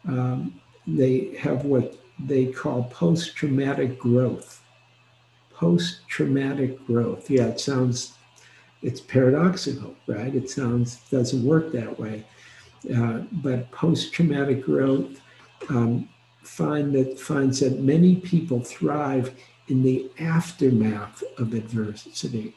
[0.06, 4.62] um, they have what they call post traumatic growth.
[5.52, 7.28] Post traumatic growth.
[7.28, 8.14] Yeah, it sounds
[8.82, 10.34] it's paradoxical, right?
[10.34, 12.24] It sounds doesn't work that way.
[12.94, 15.20] Uh, but post-traumatic growth
[15.68, 16.08] um,
[16.42, 19.34] find that finds that many people thrive
[19.68, 22.56] in the aftermath of adversity.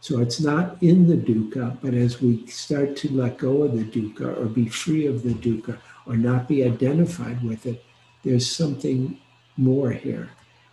[0.00, 3.84] So it's not in the dukkha, but as we start to let go of the
[3.84, 7.84] dukkha or be free of the dukkha or not be identified with it,
[8.24, 9.18] there's something
[9.56, 10.30] more here.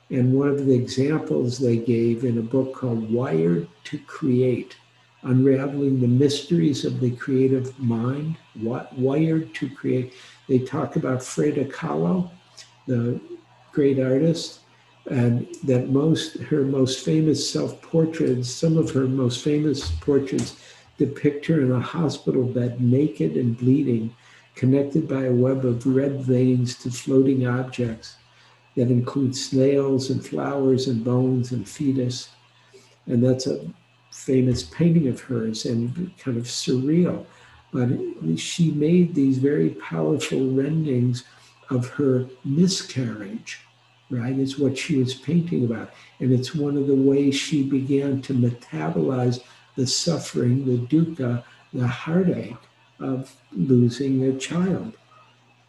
[0.10, 4.78] And one of the examples they gave in a book called Wired to Create
[5.24, 10.14] unraveling the mysteries of the creative mind, wired to create.
[10.48, 12.30] They talk about Frida Kahlo,
[12.86, 13.20] the
[13.72, 14.60] great artist,
[15.10, 20.58] and that most her most famous self-portraits, some of her most famous portraits
[20.98, 24.14] depict her in a hospital bed, naked and bleeding,
[24.56, 28.16] connected by a web of red veins to floating objects
[28.76, 32.30] that include snails and flowers and bones and fetus.
[33.06, 33.66] And that's a
[34.18, 37.26] famous painting of hers and kind of surreal.
[37.72, 37.90] But
[38.38, 41.24] she made these very powerful rendings
[41.70, 43.60] of her miscarriage,
[44.10, 44.38] right?
[44.38, 45.92] It's what she was painting about.
[46.20, 49.44] And it's one of the ways she began to metabolize
[49.76, 51.44] the suffering, the dukkha,
[51.74, 52.56] the heartache
[53.00, 54.94] of losing a child.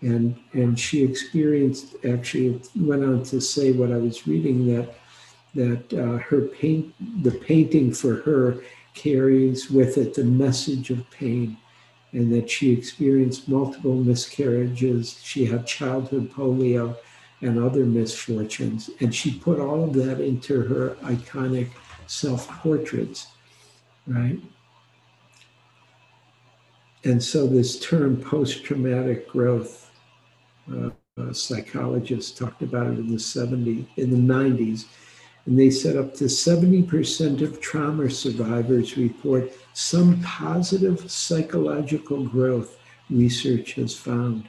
[0.01, 4.94] And, and she experienced, actually, went on to say what I was reading that
[5.55, 8.62] that uh, her paint, the painting for her
[8.94, 11.57] carries with it the message of pain
[12.12, 15.20] and that she experienced multiple miscarriages.
[15.22, 16.96] She had childhood polio
[17.40, 18.90] and other misfortunes.
[19.01, 21.68] And she put all of that into her iconic
[22.07, 23.28] self portraits,
[24.07, 24.38] right?
[27.05, 29.90] And so, this term post traumatic growth,
[30.72, 30.90] uh,
[31.32, 34.86] psychologists talked about it in the 70s, in the 90s
[35.49, 42.76] and they said up to 70% of trauma survivors report some positive psychological growth,
[43.09, 44.46] research has found.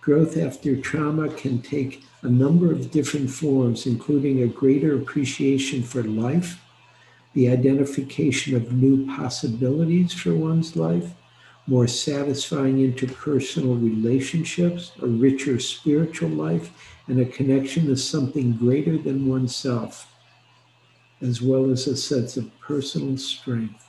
[0.00, 6.04] Growth after trauma can take a number of different forms, including a greater appreciation for
[6.04, 6.62] life,
[7.32, 11.14] the identification of new possibilities for one's life,
[11.66, 16.70] more satisfying interpersonal relationships, a richer spiritual life,
[17.08, 20.07] and a connection to something greater than oneself,
[21.20, 23.88] as well as a sense of personal strength.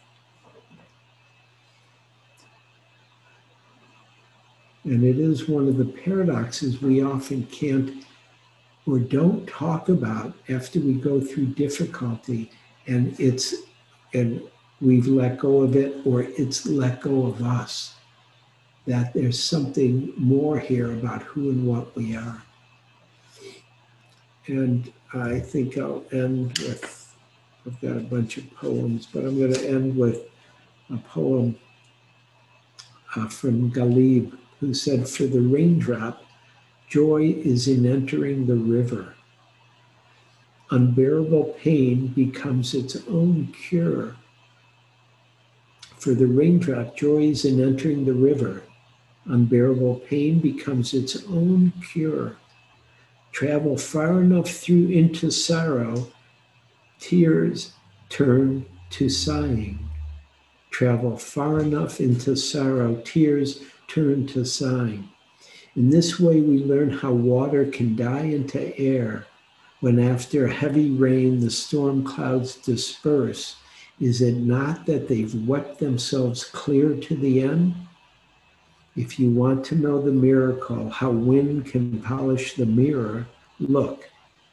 [4.84, 8.04] And it is one of the paradoxes we often can't
[8.88, 12.52] or don't talk about after we go through difficulty
[12.88, 13.54] and it's
[14.14, 14.42] and
[14.82, 17.96] we've let go of it or it's let go of us
[18.88, 22.42] that there's something more here about who and what we are
[24.48, 26.99] and i think i'll end with
[27.66, 30.28] i've got a bunch of poems but i'm going to end with
[30.92, 31.58] a poem
[33.16, 36.24] uh, from Ghalib who said for the raindrop
[36.90, 39.14] Joy is in entering the river.
[40.72, 44.16] Unbearable pain becomes its own cure.
[45.98, 48.64] For the raindrop, joy is in entering the river.
[49.26, 52.38] Unbearable pain becomes its own cure.
[53.34, 56.08] Travel far enough through into sorrow,
[57.00, 57.74] tears
[58.10, 59.80] turn to sighing.
[60.72, 65.10] Travel far enough into sorrow, tears turn to sighing.
[65.76, 69.26] In this way, we learn how water can die into air
[69.80, 73.56] when, after heavy rain, the storm clouds disperse.
[74.00, 77.76] Is it not that they've wept themselves clear to the end?
[78.96, 83.28] If you want to know the miracle, how wind can polish the mirror,
[83.60, 84.10] look,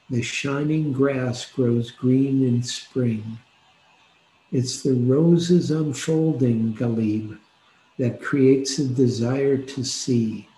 [0.09, 3.39] the shining grass grows green in spring.
[4.53, 7.39] It's the roses unfolding, Ghalib,
[7.99, 10.49] that creates a desire to see.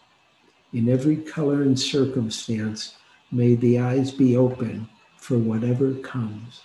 [0.74, 2.96] In every color and circumstance,
[3.32, 6.62] may the eyes be open for whatever comes.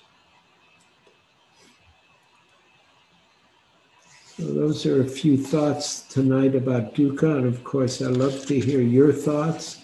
[4.37, 8.59] So those are a few thoughts tonight about dukkha, and of course, I love to
[8.59, 9.82] hear your thoughts.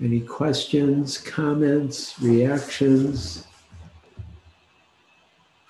[0.00, 3.48] Any questions, comments, reactions,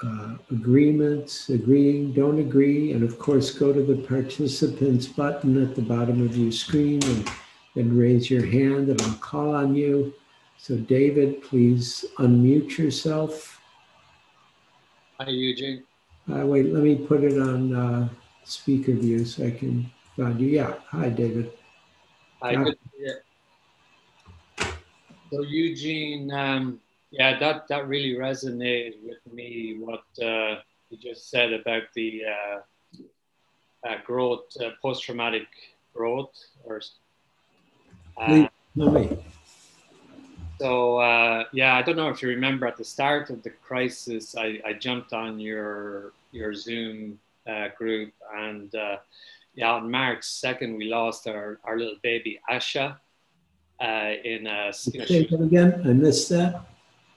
[0.02, 5.80] uh, agreements, agreeing, don't agree, and of course, go to the participants button at the
[5.80, 7.30] bottom of your screen and
[7.74, 10.12] then raise your hand and I'll call on you.
[10.58, 13.60] So, David, please unmute yourself.
[15.18, 15.84] Hi, Eugene.
[16.30, 18.08] Uh, wait, let me put it on uh,
[18.44, 20.48] speaker view so I can find you.
[20.48, 20.74] Yeah.
[20.90, 21.50] Hi, David.
[22.42, 22.78] Hi, good
[25.30, 30.60] So, Eugene, um, yeah, that, that really resonated with me, what uh,
[30.90, 35.46] you just said about the uh, uh, growth, uh, post traumatic
[35.94, 36.80] growth or
[38.16, 38.48] uh,
[40.60, 44.36] so uh, yeah, I don't know if you remember at the start of the crisis,
[44.36, 47.18] I, I jumped on your your Zoom
[47.48, 48.96] uh, group, and uh,
[49.54, 52.96] yeah, on March second, we lost our, our little baby Asha
[53.80, 54.72] uh, in a.
[54.84, 55.82] You know, Say that again.
[55.84, 56.64] I missed that.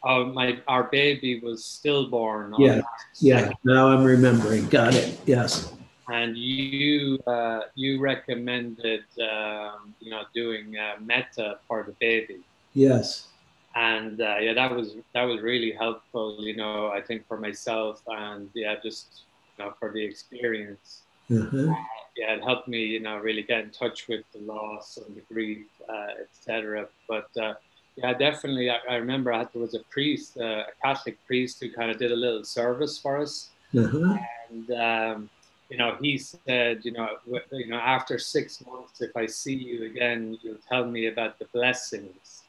[0.03, 0.59] Oh, my!
[0.67, 2.55] Our baby was stillborn.
[2.57, 2.81] Yeah,
[3.19, 3.51] yeah.
[3.63, 4.67] Now I'm remembering.
[4.69, 5.19] Got it.
[5.25, 5.71] Yes
[6.11, 12.41] and you uh, you recommended um, you know doing uh, metta for the baby.
[12.73, 13.27] Yes.
[13.73, 16.37] And uh, yeah, that was that was really helpful.
[16.39, 19.23] You know, I think for myself and yeah, just
[19.57, 21.03] you know for the experience.
[21.31, 21.71] Mm-hmm.
[22.17, 25.21] yeah, it helped me, you know, really get in touch with the loss and the
[25.33, 26.87] grief, uh, etc.
[27.07, 27.53] But uh,
[27.95, 31.71] yeah, definitely, I, I remember I, there was a priest, uh, a Catholic priest, who
[31.71, 34.17] kind of did a little service for us, mm-hmm.
[34.49, 35.29] and um,
[35.71, 37.07] you know, he said, you know,
[37.51, 41.45] you know, after six months, if I see you again, you'll tell me about the
[41.53, 42.43] blessings.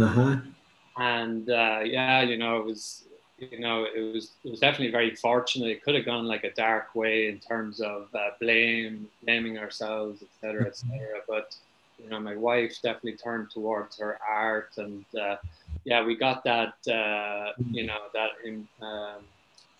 [0.00, 0.36] Uh-huh.
[0.96, 3.07] And uh, yeah, you know, it was,
[3.38, 5.70] you know, it was it was definitely very fortunate.
[5.70, 10.22] It could have gone like a dark way in terms of uh, blame, blaming ourselves,
[10.22, 10.98] etc., etc.
[11.28, 11.56] But
[12.02, 15.36] you know, my wife definitely turned towards her art, and uh,
[15.84, 18.66] yeah, we got that, uh, you know, that in.
[18.80, 19.24] Um,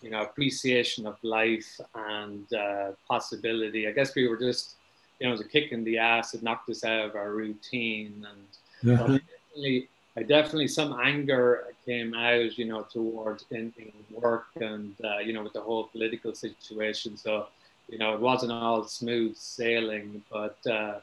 [0.01, 3.89] you know, appreciation of life and uh, possibility.
[3.89, 4.77] I guess we were just,
[5.19, 6.35] you know, it was a kick in the ass.
[6.35, 9.19] It knocked us out of our routine, and uh-huh.
[9.19, 9.89] definitely,
[10.19, 15.33] I definitely some anger came out, you know, towards in, in work and uh, you
[15.33, 17.17] know with the whole political situation.
[17.17, 17.49] So,
[17.89, 20.59] you know, it wasn't all smooth sailing, but.
[20.67, 21.01] Uh,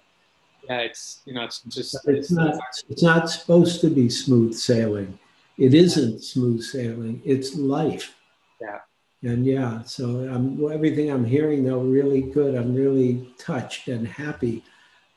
[0.68, 2.58] yeah, it's you know, it's just it's, it's not
[2.90, 5.20] it's not supposed to be smooth sailing.
[5.60, 7.22] It isn't smooth sailing.
[7.24, 8.16] It's life
[8.60, 8.80] yeah.
[9.24, 12.56] And yeah, so I'm, everything I'm hearing though really good.
[12.56, 14.64] I'm really touched and happy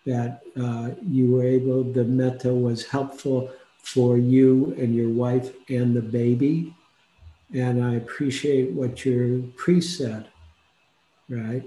[0.07, 1.85] that uh, you were able.
[1.85, 3.51] The metta was helpful
[3.83, 6.75] for you and your wife and the baby,
[7.55, 10.29] and I appreciate what your priest said.
[11.29, 11.63] Right.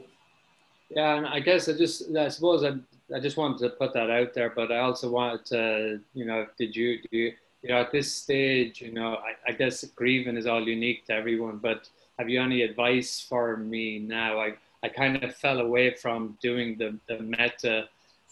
[0.89, 2.73] Yeah, and I guess I just, I suppose I,
[3.15, 6.45] I just wanted to put that out there, but I also wanted to, you know,
[6.57, 10.35] did you, do you, you know, at this stage, you know, I, I guess grieving
[10.35, 11.87] is all unique to everyone, but
[12.19, 14.39] have you any advice for me now?
[14.39, 17.87] I, I kind of fell away from doing the, the metta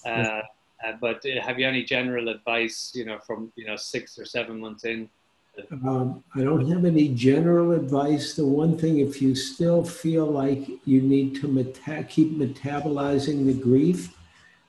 [0.06, 0.42] uh,
[0.86, 4.60] uh, but have you any general advice, you know, from, you know, six or seven
[4.60, 5.10] months in?
[5.72, 8.34] Um, I don't have any general advice.
[8.34, 13.54] The one thing, if you still feel like you need to meta- keep metabolizing the
[13.54, 14.16] grief,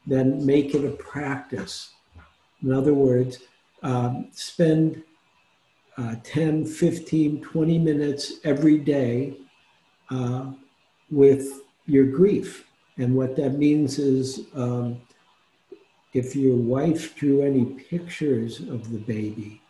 [0.06, 1.90] then make it a practice.
[2.62, 3.38] In other words,
[3.82, 5.02] um, spend
[5.96, 9.36] uh, 10, 15, 20 minutes every day
[10.10, 10.50] uh,
[11.10, 12.66] with your grief.
[12.98, 15.00] And what that means is um,
[16.12, 19.60] if your wife drew any pictures of the baby,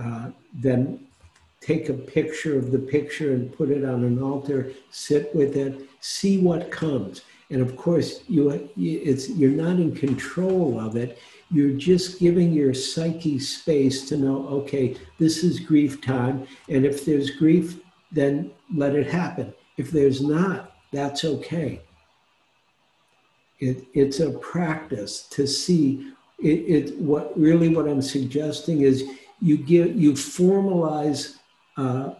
[0.00, 1.06] uh, then
[1.60, 5.88] take a picture of the picture and put it on an altar, sit with it,
[6.00, 7.22] see what comes.
[7.50, 11.18] And of course, you, it's, you're not in control of it.
[11.50, 16.46] You're just giving your psyche space to know, okay, this is grief time.
[16.68, 17.80] And if there's grief,
[18.12, 19.54] then let it happen.
[19.78, 21.80] If there's not, that's okay.
[23.60, 29.04] It, it's a practice to see it, it, what really what I'm suggesting is
[29.40, 31.36] you give you formalize
[31.76, 32.14] uh,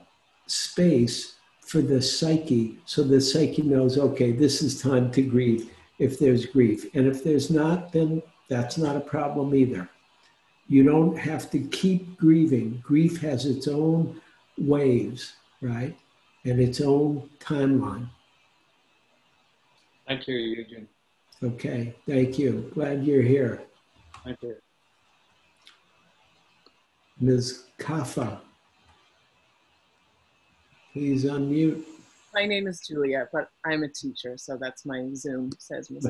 [0.46, 6.18] space for the psyche so the psyche knows okay this is time to grieve if
[6.18, 6.86] there's grief.
[6.94, 9.88] And if there's not then that's not a problem either.
[10.68, 12.82] You don't have to keep grieving.
[12.84, 14.20] Grief has its own
[14.56, 15.96] waves right?
[16.44, 18.08] And its own timeline.
[20.06, 20.88] Thank you eugene
[21.42, 23.62] okay thank you glad you're here
[24.24, 24.56] thank you
[27.20, 27.64] Ms.
[27.78, 28.40] Kafa.
[30.92, 31.82] Please unmute.
[32.32, 36.08] My name is Julia, but I'm a teacher, so that's my Zoom, says Ms.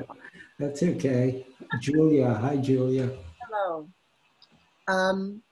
[0.58, 1.46] That's okay.
[1.80, 3.10] Julia, hi Julia.
[3.42, 3.88] Hello.
[4.88, 5.42] Um,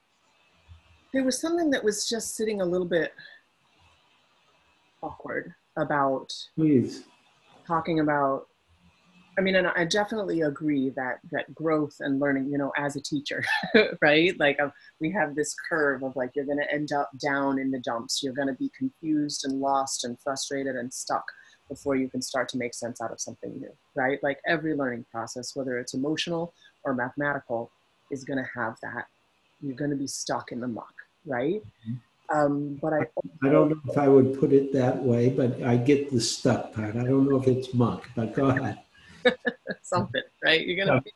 [1.13, 3.13] there was something that was just sitting a little bit
[5.01, 7.03] awkward about Please.
[7.65, 8.47] talking about
[9.37, 13.01] I mean, and I definitely agree that that growth and learning, you know, as a
[13.01, 13.43] teacher,
[14.01, 14.37] right?
[14.39, 17.69] Like um, we have this curve of like you're going to end up down in
[17.69, 18.23] the dumps.
[18.23, 21.23] You're going to be confused and lost and frustrated and stuck
[21.69, 24.17] before you can start to make sense out of something new, right?
[24.23, 26.53] Like every learning process, whether it's emotional
[26.83, 27.69] or mathematical,
[28.09, 29.05] is going to have that.
[29.61, 30.93] You're going to be stuck in the muck,
[31.25, 31.61] right?
[31.87, 31.93] Mm-hmm.
[32.29, 32.99] Um, but I,
[33.43, 36.73] I don't know if I would put it that way, but I get the stuck
[36.73, 36.95] part.
[36.95, 38.79] I don't know if it's muck, but go ahead.
[39.81, 40.65] something, right?
[40.65, 41.11] You're gonna, yeah.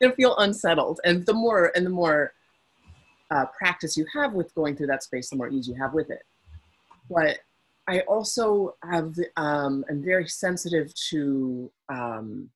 [0.00, 2.32] you're gonna feel unsettled, and the more and the more
[3.30, 6.10] uh, practice you have with going through that space, the more ease you have with
[6.10, 6.22] it.
[7.08, 7.38] But
[7.88, 12.50] I also have um, am very sensitive to um,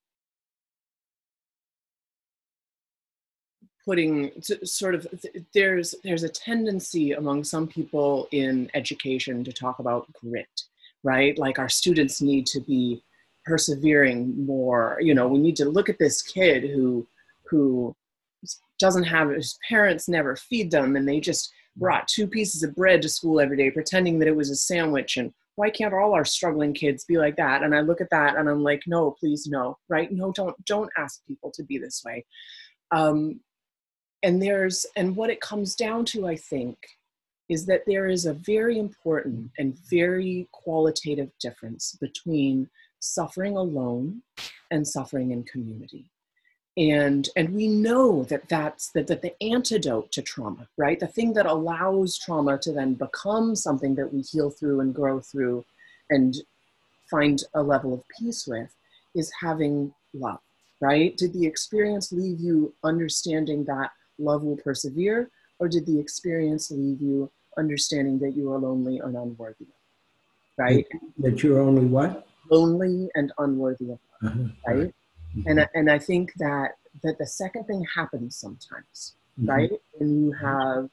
[3.85, 4.31] putting
[4.65, 5.07] sort of
[5.53, 10.63] there's there's a tendency among some people in education to talk about grit
[11.03, 13.03] right like our students need to be
[13.45, 14.99] persevering more.
[15.01, 17.07] You know we need to look at this kid who
[17.49, 17.95] who
[18.79, 23.03] doesn't have his parents never feed them and they just brought two pieces of bread
[23.03, 26.25] to school every day pretending that it was a sandwich and why can't all our
[26.25, 27.63] struggling kids be like that?
[27.63, 30.11] And i look at that and i'm like no please no right?
[30.11, 32.25] No don't don't ask people to be this way.
[32.91, 33.41] Um,
[34.25, 36.79] and there's and what it comes down to i think
[37.49, 42.69] is that there is a very important and very qualitative difference between
[43.05, 44.23] suffering alone
[44.71, 46.11] and suffering in community.
[46.77, 50.99] And and we know that that's that, that the antidote to trauma right?
[50.99, 55.21] The thing that allows trauma to then become something that we heal through and grow
[55.21, 55.65] through
[56.11, 56.35] and
[57.09, 58.75] find a level of peace with
[59.15, 60.41] is having love
[60.81, 61.17] right?
[61.17, 67.01] Did the experience leave you understanding that love will persevere or did the experience leave
[67.01, 69.69] you understanding that you are lonely and unworthy
[70.59, 70.87] right?
[71.19, 74.49] That you're only what lonely and unworthy of love, uh-huh.
[74.67, 74.95] right?
[75.37, 75.49] Mm-hmm.
[75.49, 79.51] And and I think that that the second thing happens sometimes, mm-hmm.
[79.51, 79.71] right?
[79.93, 80.91] When you have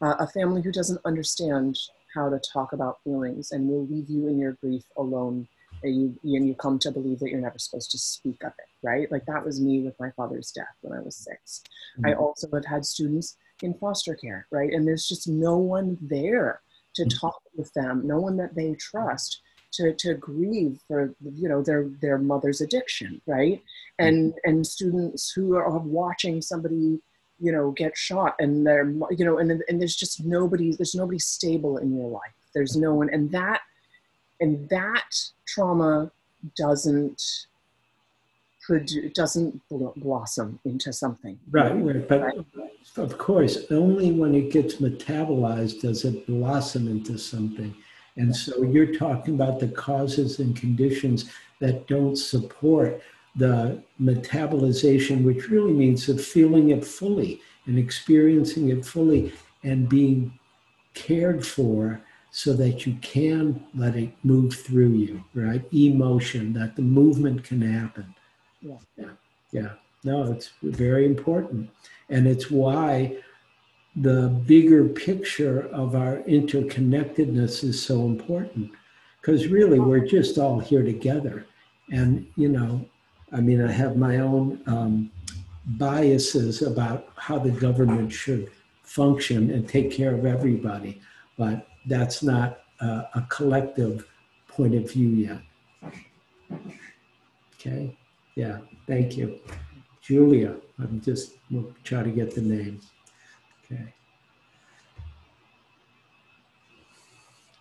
[0.00, 1.78] uh, a family who doesn't understand
[2.14, 5.46] how to talk about feelings and will leave you in your grief alone,
[5.82, 8.86] and you and you come to believe that you're never supposed to speak of it,
[8.86, 9.10] right?
[9.10, 11.62] Like that was me with my father's death when I was 6
[11.98, 12.06] mm-hmm.
[12.06, 14.72] I also have had students in foster care, right?
[14.72, 16.60] And there's just no one there
[16.94, 17.18] to mm-hmm.
[17.18, 19.40] talk with them, no one that they trust
[19.72, 23.62] to, to grieve for you know their their mother's addiction right
[23.98, 24.50] and mm-hmm.
[24.50, 26.98] and students who are watching somebody
[27.40, 31.18] you know get shot and they're you know and, and there's just nobody there's nobody
[31.18, 33.60] stable in your life there's no one and that
[34.40, 35.14] and that
[35.46, 36.10] trauma
[36.56, 37.46] doesn't
[38.68, 39.60] produ- doesn't
[39.96, 41.38] blossom into something.
[41.50, 42.08] Right, right.
[42.08, 42.38] But right?
[42.96, 47.74] of course, only when it gets metabolized does it blossom into something.
[48.18, 51.30] And so you're talking about the causes and conditions
[51.60, 53.00] that don't support
[53.36, 59.32] the metabolization, which really means the feeling it fully and experiencing it fully
[59.62, 60.36] and being
[60.94, 62.00] cared for
[62.32, 65.64] so that you can let it move through you, right?
[65.72, 68.14] Emotion, that the movement can happen.
[68.60, 68.76] Yeah.
[68.96, 69.10] Yeah.
[69.52, 69.70] yeah.
[70.04, 71.70] No, it's very important.
[72.08, 73.16] And it's why
[74.00, 78.70] the bigger picture of our interconnectedness is so important.
[79.20, 81.46] Because really, we're just all here together.
[81.90, 82.84] And, you know,
[83.32, 85.10] I mean, I have my own um,
[85.76, 88.50] biases about how the government should
[88.82, 91.00] function and take care of everybody,
[91.36, 94.06] but that's not a, a collective
[94.48, 96.60] point of view yet.
[97.54, 97.96] Okay,
[98.34, 99.38] yeah, thank you.
[100.00, 102.80] Julia, I'm just, we'll try to get the name.
[103.70, 103.94] Okay.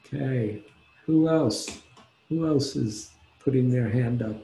[0.05, 0.63] Okay,
[1.05, 1.81] who else?
[2.29, 4.37] Who else is putting their hand up?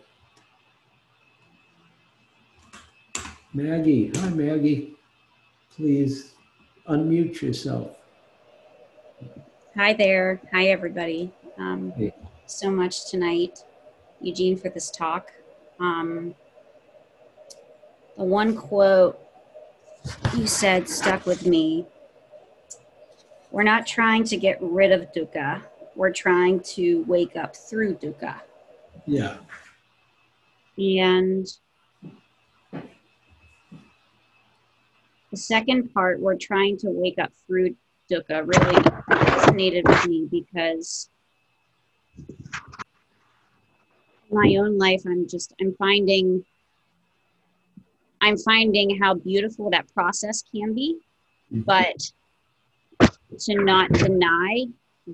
[3.54, 4.96] Maggie, hi Maggie.
[5.76, 6.34] Please
[6.90, 7.96] unmute yourself.
[9.76, 10.42] Hi there.
[10.52, 11.32] Hi everybody.
[11.58, 12.14] Um, hey.
[12.46, 13.64] So much tonight,
[14.20, 15.32] Eugene, for this talk.
[15.80, 16.36] Um,
[18.18, 19.20] the one quote
[20.36, 21.86] you said stuck with me.
[23.52, 25.62] We're not trying to get rid of dukkha.
[25.96, 28.42] We're trying to wake up through dukkha.
[29.06, 29.38] Yeah.
[30.78, 31.48] And
[35.34, 37.76] The second part, we're trying to wake up through
[38.12, 38.76] dukkha, really
[39.10, 41.10] resonated with me because
[44.30, 46.46] my own life, I'm just, I'm finding,
[48.24, 50.98] I'm finding how beautiful that process can be,
[51.54, 51.62] mm-hmm.
[51.62, 52.00] but
[53.40, 54.66] to not deny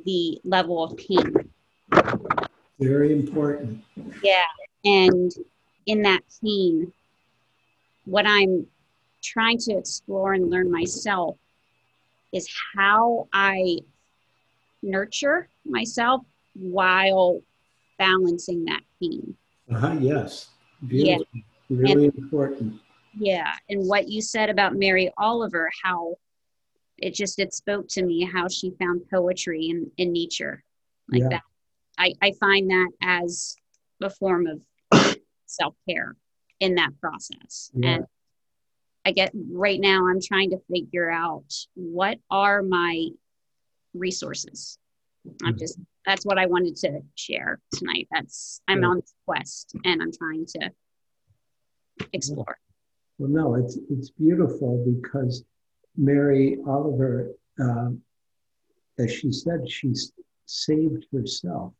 [0.05, 1.33] the level of pain.
[2.79, 3.83] Very important.
[4.23, 4.43] Yeah.
[4.85, 5.31] And
[5.87, 6.93] in that pain,
[8.05, 8.67] what I'm
[9.23, 11.35] trying to explore and learn myself
[12.31, 13.79] is how I
[14.83, 16.21] nurture myself
[16.53, 17.41] while
[17.97, 19.35] balancing that pain.
[19.73, 20.49] Uh-huh, yes.
[20.87, 21.25] Beautiful.
[21.33, 21.41] Yeah.
[21.71, 22.79] Really and, important.
[23.19, 23.51] Yeah.
[23.67, 26.15] And what you said about Mary Oliver, how
[26.97, 30.63] it just it spoke to me how she found poetry in, in nature
[31.11, 31.29] like yeah.
[31.29, 31.43] that.
[31.97, 33.55] I, I find that as
[34.01, 36.15] a form of self-care
[36.59, 37.71] in that process.
[37.73, 37.89] Yeah.
[37.89, 38.05] And
[39.05, 43.09] I get right now, I'm trying to figure out what are my
[43.93, 44.77] resources.
[45.43, 45.59] I'm mm-hmm.
[45.59, 48.07] just, that's what I wanted to share tonight.
[48.11, 50.71] That's, I'm on this quest and I'm trying to
[52.13, 52.57] explore.
[53.19, 55.43] Well, no, it's, it's beautiful because
[55.97, 57.89] Mary Oliver, uh,
[58.97, 59.93] as she said, she
[60.45, 61.73] saved herself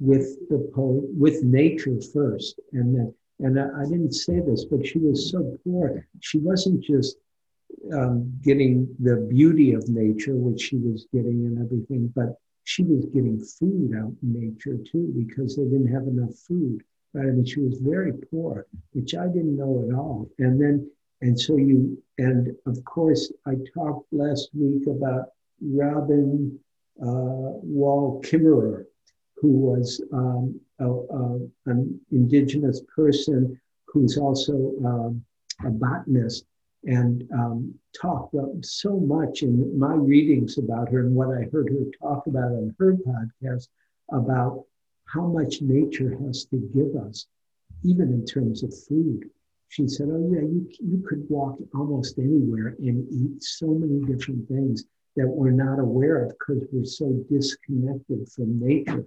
[0.00, 4.84] with the poet, with nature first, and then and I, I, didn't say this, but
[4.84, 6.08] she was so poor.
[6.20, 7.18] She wasn't just
[7.92, 13.04] um, getting the beauty of nature, which she was getting and everything, but she was
[13.06, 16.82] getting food out in nature too because they didn't have enough food.
[17.14, 17.28] Right?
[17.28, 20.28] I mean, she was very poor, which I didn't know at all.
[20.38, 20.90] And then,
[21.20, 25.30] and so you, and of course, I talked last week about
[25.60, 26.58] Robin
[27.00, 28.84] uh, Wall Kimmerer,
[29.36, 35.24] who was um, a, a, an indigenous person who's also um,
[35.64, 36.44] a botanist
[36.84, 41.84] and um, talked so much in my readings about her and what I heard her
[42.00, 43.68] talk about on her podcast
[44.12, 44.64] about
[45.12, 47.26] how much nature has to give us,
[47.84, 49.30] even in terms of food.
[49.68, 54.48] She said, Oh, yeah, you, you could walk almost anywhere and eat so many different
[54.48, 54.84] things
[55.16, 59.04] that we're not aware of because we're so disconnected from nature.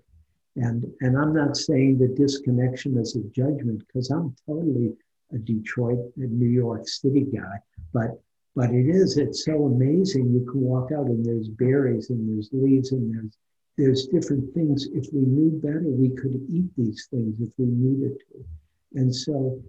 [0.58, 4.94] And, and I'm not saying the disconnection is a judgment because I'm totally
[5.34, 7.58] a Detroit and New York City guy.
[7.94, 8.22] But
[8.54, 10.34] but it is, it's so amazing.
[10.34, 13.38] You can walk out and there's berries and there's leaves and there's
[13.82, 14.88] there's different things.
[14.94, 18.46] If we knew better, we could eat these things if we needed to.
[18.94, 19.60] And so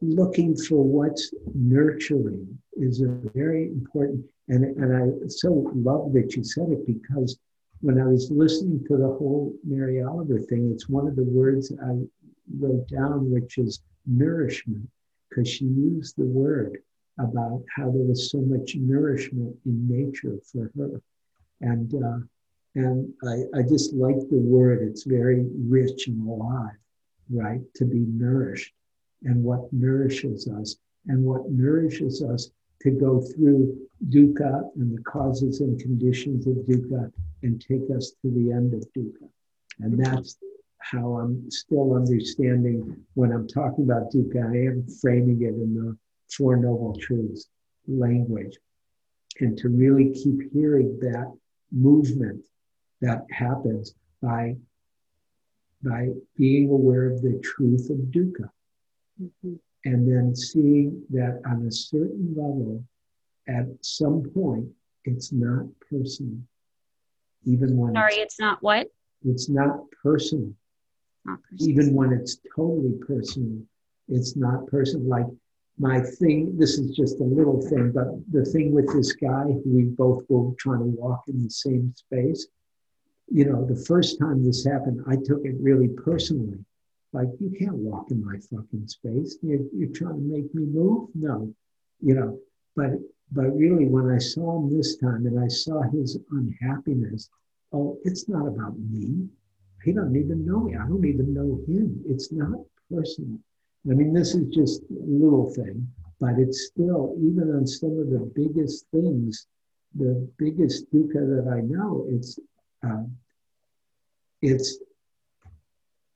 [0.00, 6.42] looking for what's nurturing is a very important and, and I so love that you
[6.42, 7.38] said it because
[7.80, 11.72] when I was listening to the whole Mary Oliver thing, it's one of the words
[11.84, 11.98] I
[12.58, 14.88] wrote down, which is nourishment,
[15.28, 16.78] because she used the word
[17.18, 21.00] about how there was so much nourishment in nature for her.
[21.60, 22.18] And, uh,
[22.82, 24.78] and I, I just like the word.
[24.88, 25.40] It's very
[25.76, 26.78] rich and alive,
[27.42, 27.62] right?
[27.78, 28.72] To be nourished.
[29.24, 30.76] and what nourishes us,
[31.06, 32.50] and what nourishes us
[32.82, 33.76] to go through
[34.10, 37.10] dukkha and the causes and conditions of dukkha
[37.42, 39.28] and take us to the end of dukkha.
[39.80, 40.38] And that's
[40.78, 45.96] how I'm still understanding when I'm talking about dukkha, I am framing it in the
[46.36, 47.48] Four Noble Truths
[47.88, 48.56] language.
[49.40, 51.32] And to really keep hearing that
[51.72, 52.44] movement
[53.00, 54.56] that happens by,
[55.82, 58.50] by being aware of the truth of dukkha.
[59.22, 59.54] Mm-hmm.
[59.84, 62.84] And then seeing that on a certain level,
[63.48, 64.68] at some point,
[65.04, 66.38] it's not personal.
[67.44, 68.88] Even when sorry, it's, it's not what?
[69.24, 70.52] It's not personal.
[71.24, 71.70] Not personal.
[71.70, 73.62] Even when it's totally personal,
[74.08, 75.06] it's not personal.
[75.06, 75.26] Like
[75.78, 79.62] my thing, this is just a little thing, but the thing with this guy who
[79.64, 82.48] we both were trying to walk in the same space,
[83.30, 86.58] you know, the first time this happened, I took it really personally.
[87.12, 89.38] Like, you can't walk in my fucking space.
[89.42, 91.08] You're, you're trying to make me move?
[91.14, 91.52] No,
[92.00, 92.38] you know,
[92.76, 92.90] but,
[93.32, 97.30] but really when I saw him this time and I saw his unhappiness,
[97.72, 99.26] oh, it's not about me.
[99.84, 100.76] He doesn't even know me.
[100.76, 102.02] I don't even know him.
[102.08, 102.60] It's not
[102.90, 103.38] personal.
[103.90, 105.88] I mean, this is just a little thing,
[106.20, 109.46] but it's still, even on some of the biggest things,
[109.94, 112.38] the biggest dukkha that I know, it's,
[112.86, 113.04] uh,
[114.42, 114.78] it's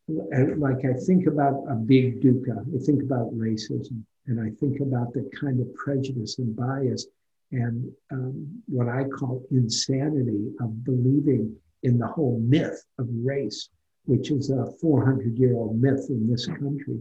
[0.08, 5.12] like I think about a big dukkha, I think about racism, and I think about
[5.12, 7.06] the kind of prejudice and bias
[7.52, 13.68] and um, what I call insanity of believing in the whole myth of race,
[14.06, 17.00] which is a 400 year old myth in this country.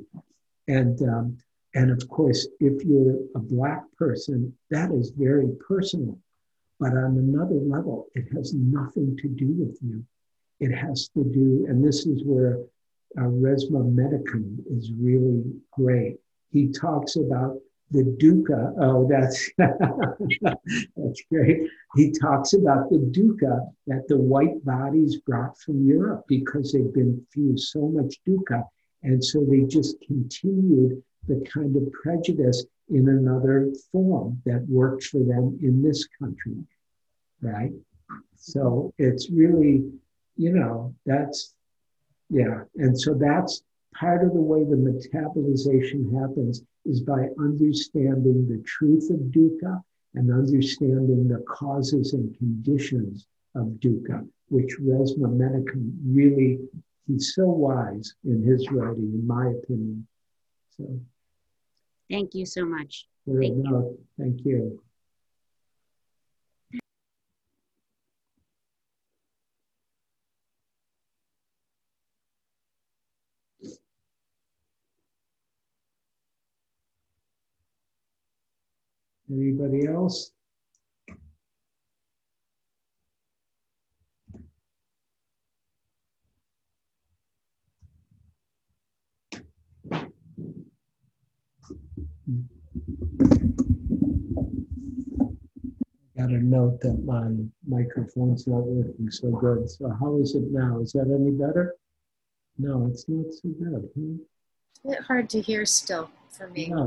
[0.68, 1.38] And, um,
[1.74, 6.20] and of course, if you're a Black person, that is very personal.
[6.82, 10.04] But on another level, it has nothing to do with you.
[10.60, 12.58] It has to do, and this is where
[13.20, 16.18] uh, Resmaa Menakem is really great.
[16.50, 17.60] He talks about
[17.92, 18.74] the dukkha.
[18.80, 21.70] Oh, that's that's great.
[21.96, 27.24] He talks about the dukkha that the white bodies brought from Europe because they've been
[27.32, 28.64] through so much dukkha,
[29.04, 35.20] and so they just continued the kind of prejudice in another form that works for
[35.20, 36.58] them in this country,
[37.42, 37.72] right?
[38.36, 39.90] So it's really,
[40.36, 41.54] you know, that's
[42.30, 43.62] yeah, and so that's
[43.94, 49.82] part of the way the metabolization happens is by understanding the truth of dukkha
[50.16, 56.60] and understanding the causes and conditions of dukkha, which Resmaa Menakem really,
[57.08, 60.08] he's so wise in his writing, in my opinion.
[60.78, 61.00] So,
[62.12, 63.08] thank you so much.
[63.26, 64.00] Thank you.
[64.20, 64.82] Thank you.
[79.32, 80.32] Anybody else?
[96.22, 97.32] I got a note that my
[97.68, 99.68] microphone's not working so good.
[99.68, 100.80] So how is it now?
[100.80, 101.76] Is that any better?
[102.60, 103.90] No, it's not so good.
[103.96, 104.18] Hmm?
[104.86, 106.68] A bit hard to hear still for me.
[106.70, 106.86] Yeah,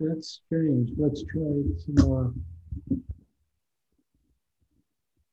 [0.00, 0.90] that's strange.
[0.98, 2.34] Let's try some more.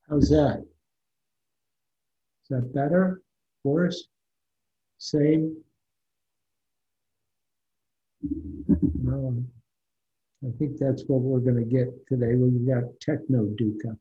[0.09, 0.63] How's that?
[2.43, 3.21] Is that better?
[3.65, 4.07] Worse?
[4.97, 5.57] Same?
[8.21, 9.43] No.
[10.43, 12.33] I think that's what we're going to get today.
[12.35, 13.95] We've got techno dukkha.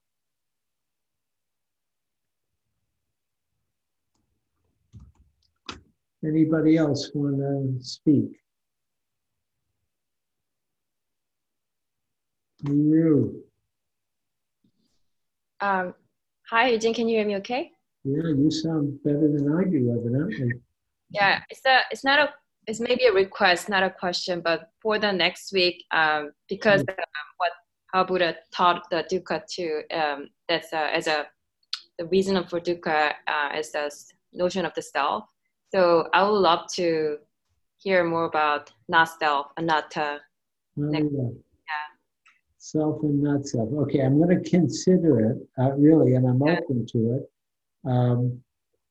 [6.25, 8.39] Anybody else want to speak?
[12.62, 13.43] You.
[15.61, 15.95] Um,
[16.49, 16.95] hi, Eugene.
[16.95, 17.71] Can you hear me okay?
[18.05, 20.53] Yeah, you sound better than I do, evidently.
[21.11, 22.33] Yeah, it's a, it's not a,
[22.66, 27.01] it's maybe a request, not a question, but for the next week, um, because mm-hmm.
[27.39, 27.53] what
[27.93, 31.27] how Buddha taught the dukkha to, um, that's uh, as a
[31.99, 33.91] the reason for dukkha uh, is the
[34.32, 35.24] notion of the self.
[35.73, 37.19] So I would love to
[37.78, 40.20] hear more about not self, anatta.
[40.78, 41.31] Oh, yeah
[42.61, 43.69] self and not self.
[43.73, 47.31] Okay, I'm going to consider it uh, really, and I'm open to it.
[47.91, 48.41] Um,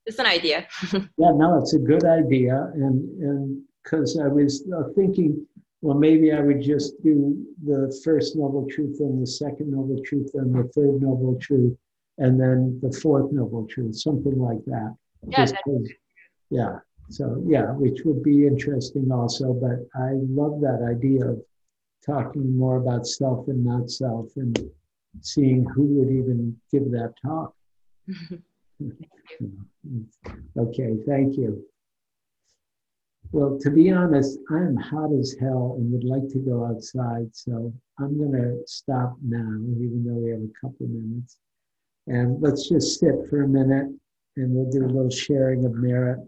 [0.09, 0.67] it's an idea.
[0.93, 5.45] yeah, no, it's a good idea, and and because I was uh, thinking,
[5.81, 10.31] well, maybe I would just do the first noble truth, and the second noble truth,
[10.33, 11.77] and the third noble truth,
[12.17, 14.95] and then the fourth noble truth, something like that.
[15.27, 15.45] Yeah.
[16.49, 16.79] yeah.
[17.09, 19.53] so yeah, which would be interesting also.
[19.53, 21.41] But I love that idea of
[22.03, 24.57] talking more about self and not self, and
[25.21, 27.53] seeing who would even give that talk.
[30.57, 31.63] okay, thank you.
[33.31, 37.71] Well, to be honest, I'm hot as hell and would like to go outside, so
[37.99, 41.37] I'm going to stop now, even though we have a couple minutes.
[42.07, 43.87] And let's just sit for a minute
[44.37, 46.19] and we'll do a little sharing of merit.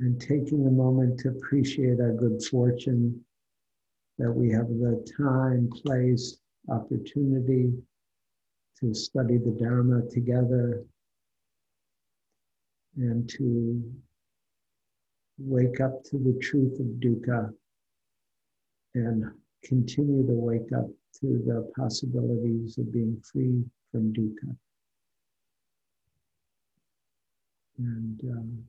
[0.00, 3.24] And taking a moment to appreciate our good fortune
[4.18, 6.38] that we have the time, place,
[6.68, 7.72] opportunity
[8.80, 10.84] to study the Dharma together
[12.96, 13.82] and to
[15.38, 17.52] wake up to the truth of dukkha
[18.94, 19.24] and
[19.64, 20.88] continue to wake up
[21.20, 23.62] to the possibilities of being free
[23.92, 24.56] from dukkha.
[27.78, 28.64] And um,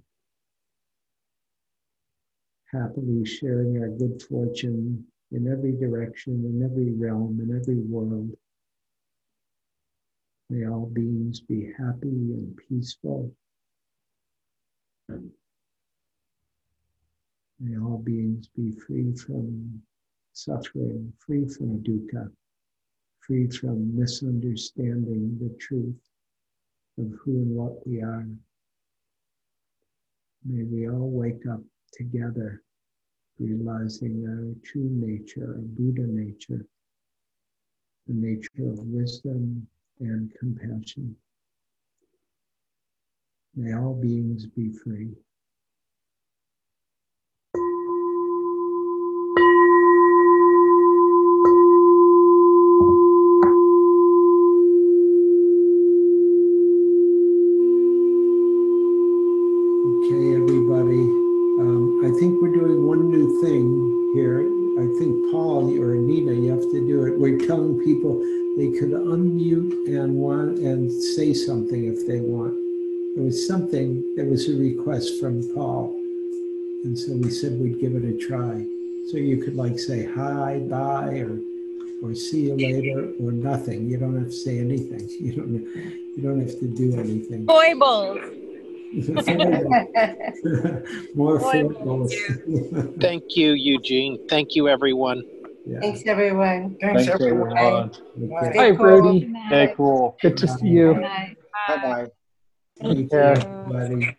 [2.71, 8.31] happily sharing our good fortune in every direction, in every realm, in every world.
[10.49, 13.31] May all beings be happy and peaceful.
[17.59, 19.81] May all beings be free from
[20.33, 22.31] suffering, free from dukkha,
[23.19, 25.99] free from misunderstanding the truth
[26.97, 28.27] of who and what we are.
[30.45, 31.61] May we all wake up
[31.93, 32.63] together,
[33.39, 36.65] realizing our true nature, our Buddha nature,
[38.07, 39.67] the nature of wisdom,
[39.99, 41.15] and compassion.
[43.55, 45.11] May all beings be free.
[62.01, 64.39] I think we're doing one new thing here.
[64.79, 67.19] I think Paul or Nina, you have to do it.
[67.19, 68.17] We're telling people
[68.55, 72.53] they could unmute and want and say something if they want.
[73.15, 75.93] There was something, there was a request from Paul.
[76.85, 78.65] And so we said we'd give it a try.
[79.11, 81.41] So you could like say hi, bye, or
[82.01, 83.89] or see you later, or nothing.
[83.89, 85.09] You don't have to say anything.
[85.19, 85.53] You don't
[86.15, 87.45] you don't have to do anything.
[87.45, 88.19] Foibles.
[91.15, 92.11] More foibles.
[92.99, 94.27] Thank you, Eugene.
[94.27, 95.21] Thank you, everyone.
[95.65, 95.79] Yeah.
[95.81, 96.75] Thanks, everyone.
[96.81, 97.55] Thanks, everyone.
[97.57, 97.91] Okay.
[98.51, 98.77] Stay Hi, cool.
[98.77, 99.19] Brody.
[99.19, 100.17] Good Hey, cool.
[100.21, 100.93] Good to see you.
[100.95, 102.07] Bye-bye.
[102.81, 103.37] Thank you, care.
[103.37, 104.17] everybody.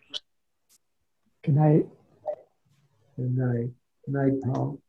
[1.43, 1.85] Good night.
[3.17, 3.69] Good night.
[4.05, 4.79] Good night, Paul.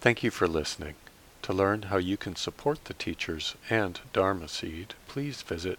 [0.00, 0.94] Thank you for listening.
[1.42, 5.78] To learn how you can support the teachers and Dharma Seed, please visit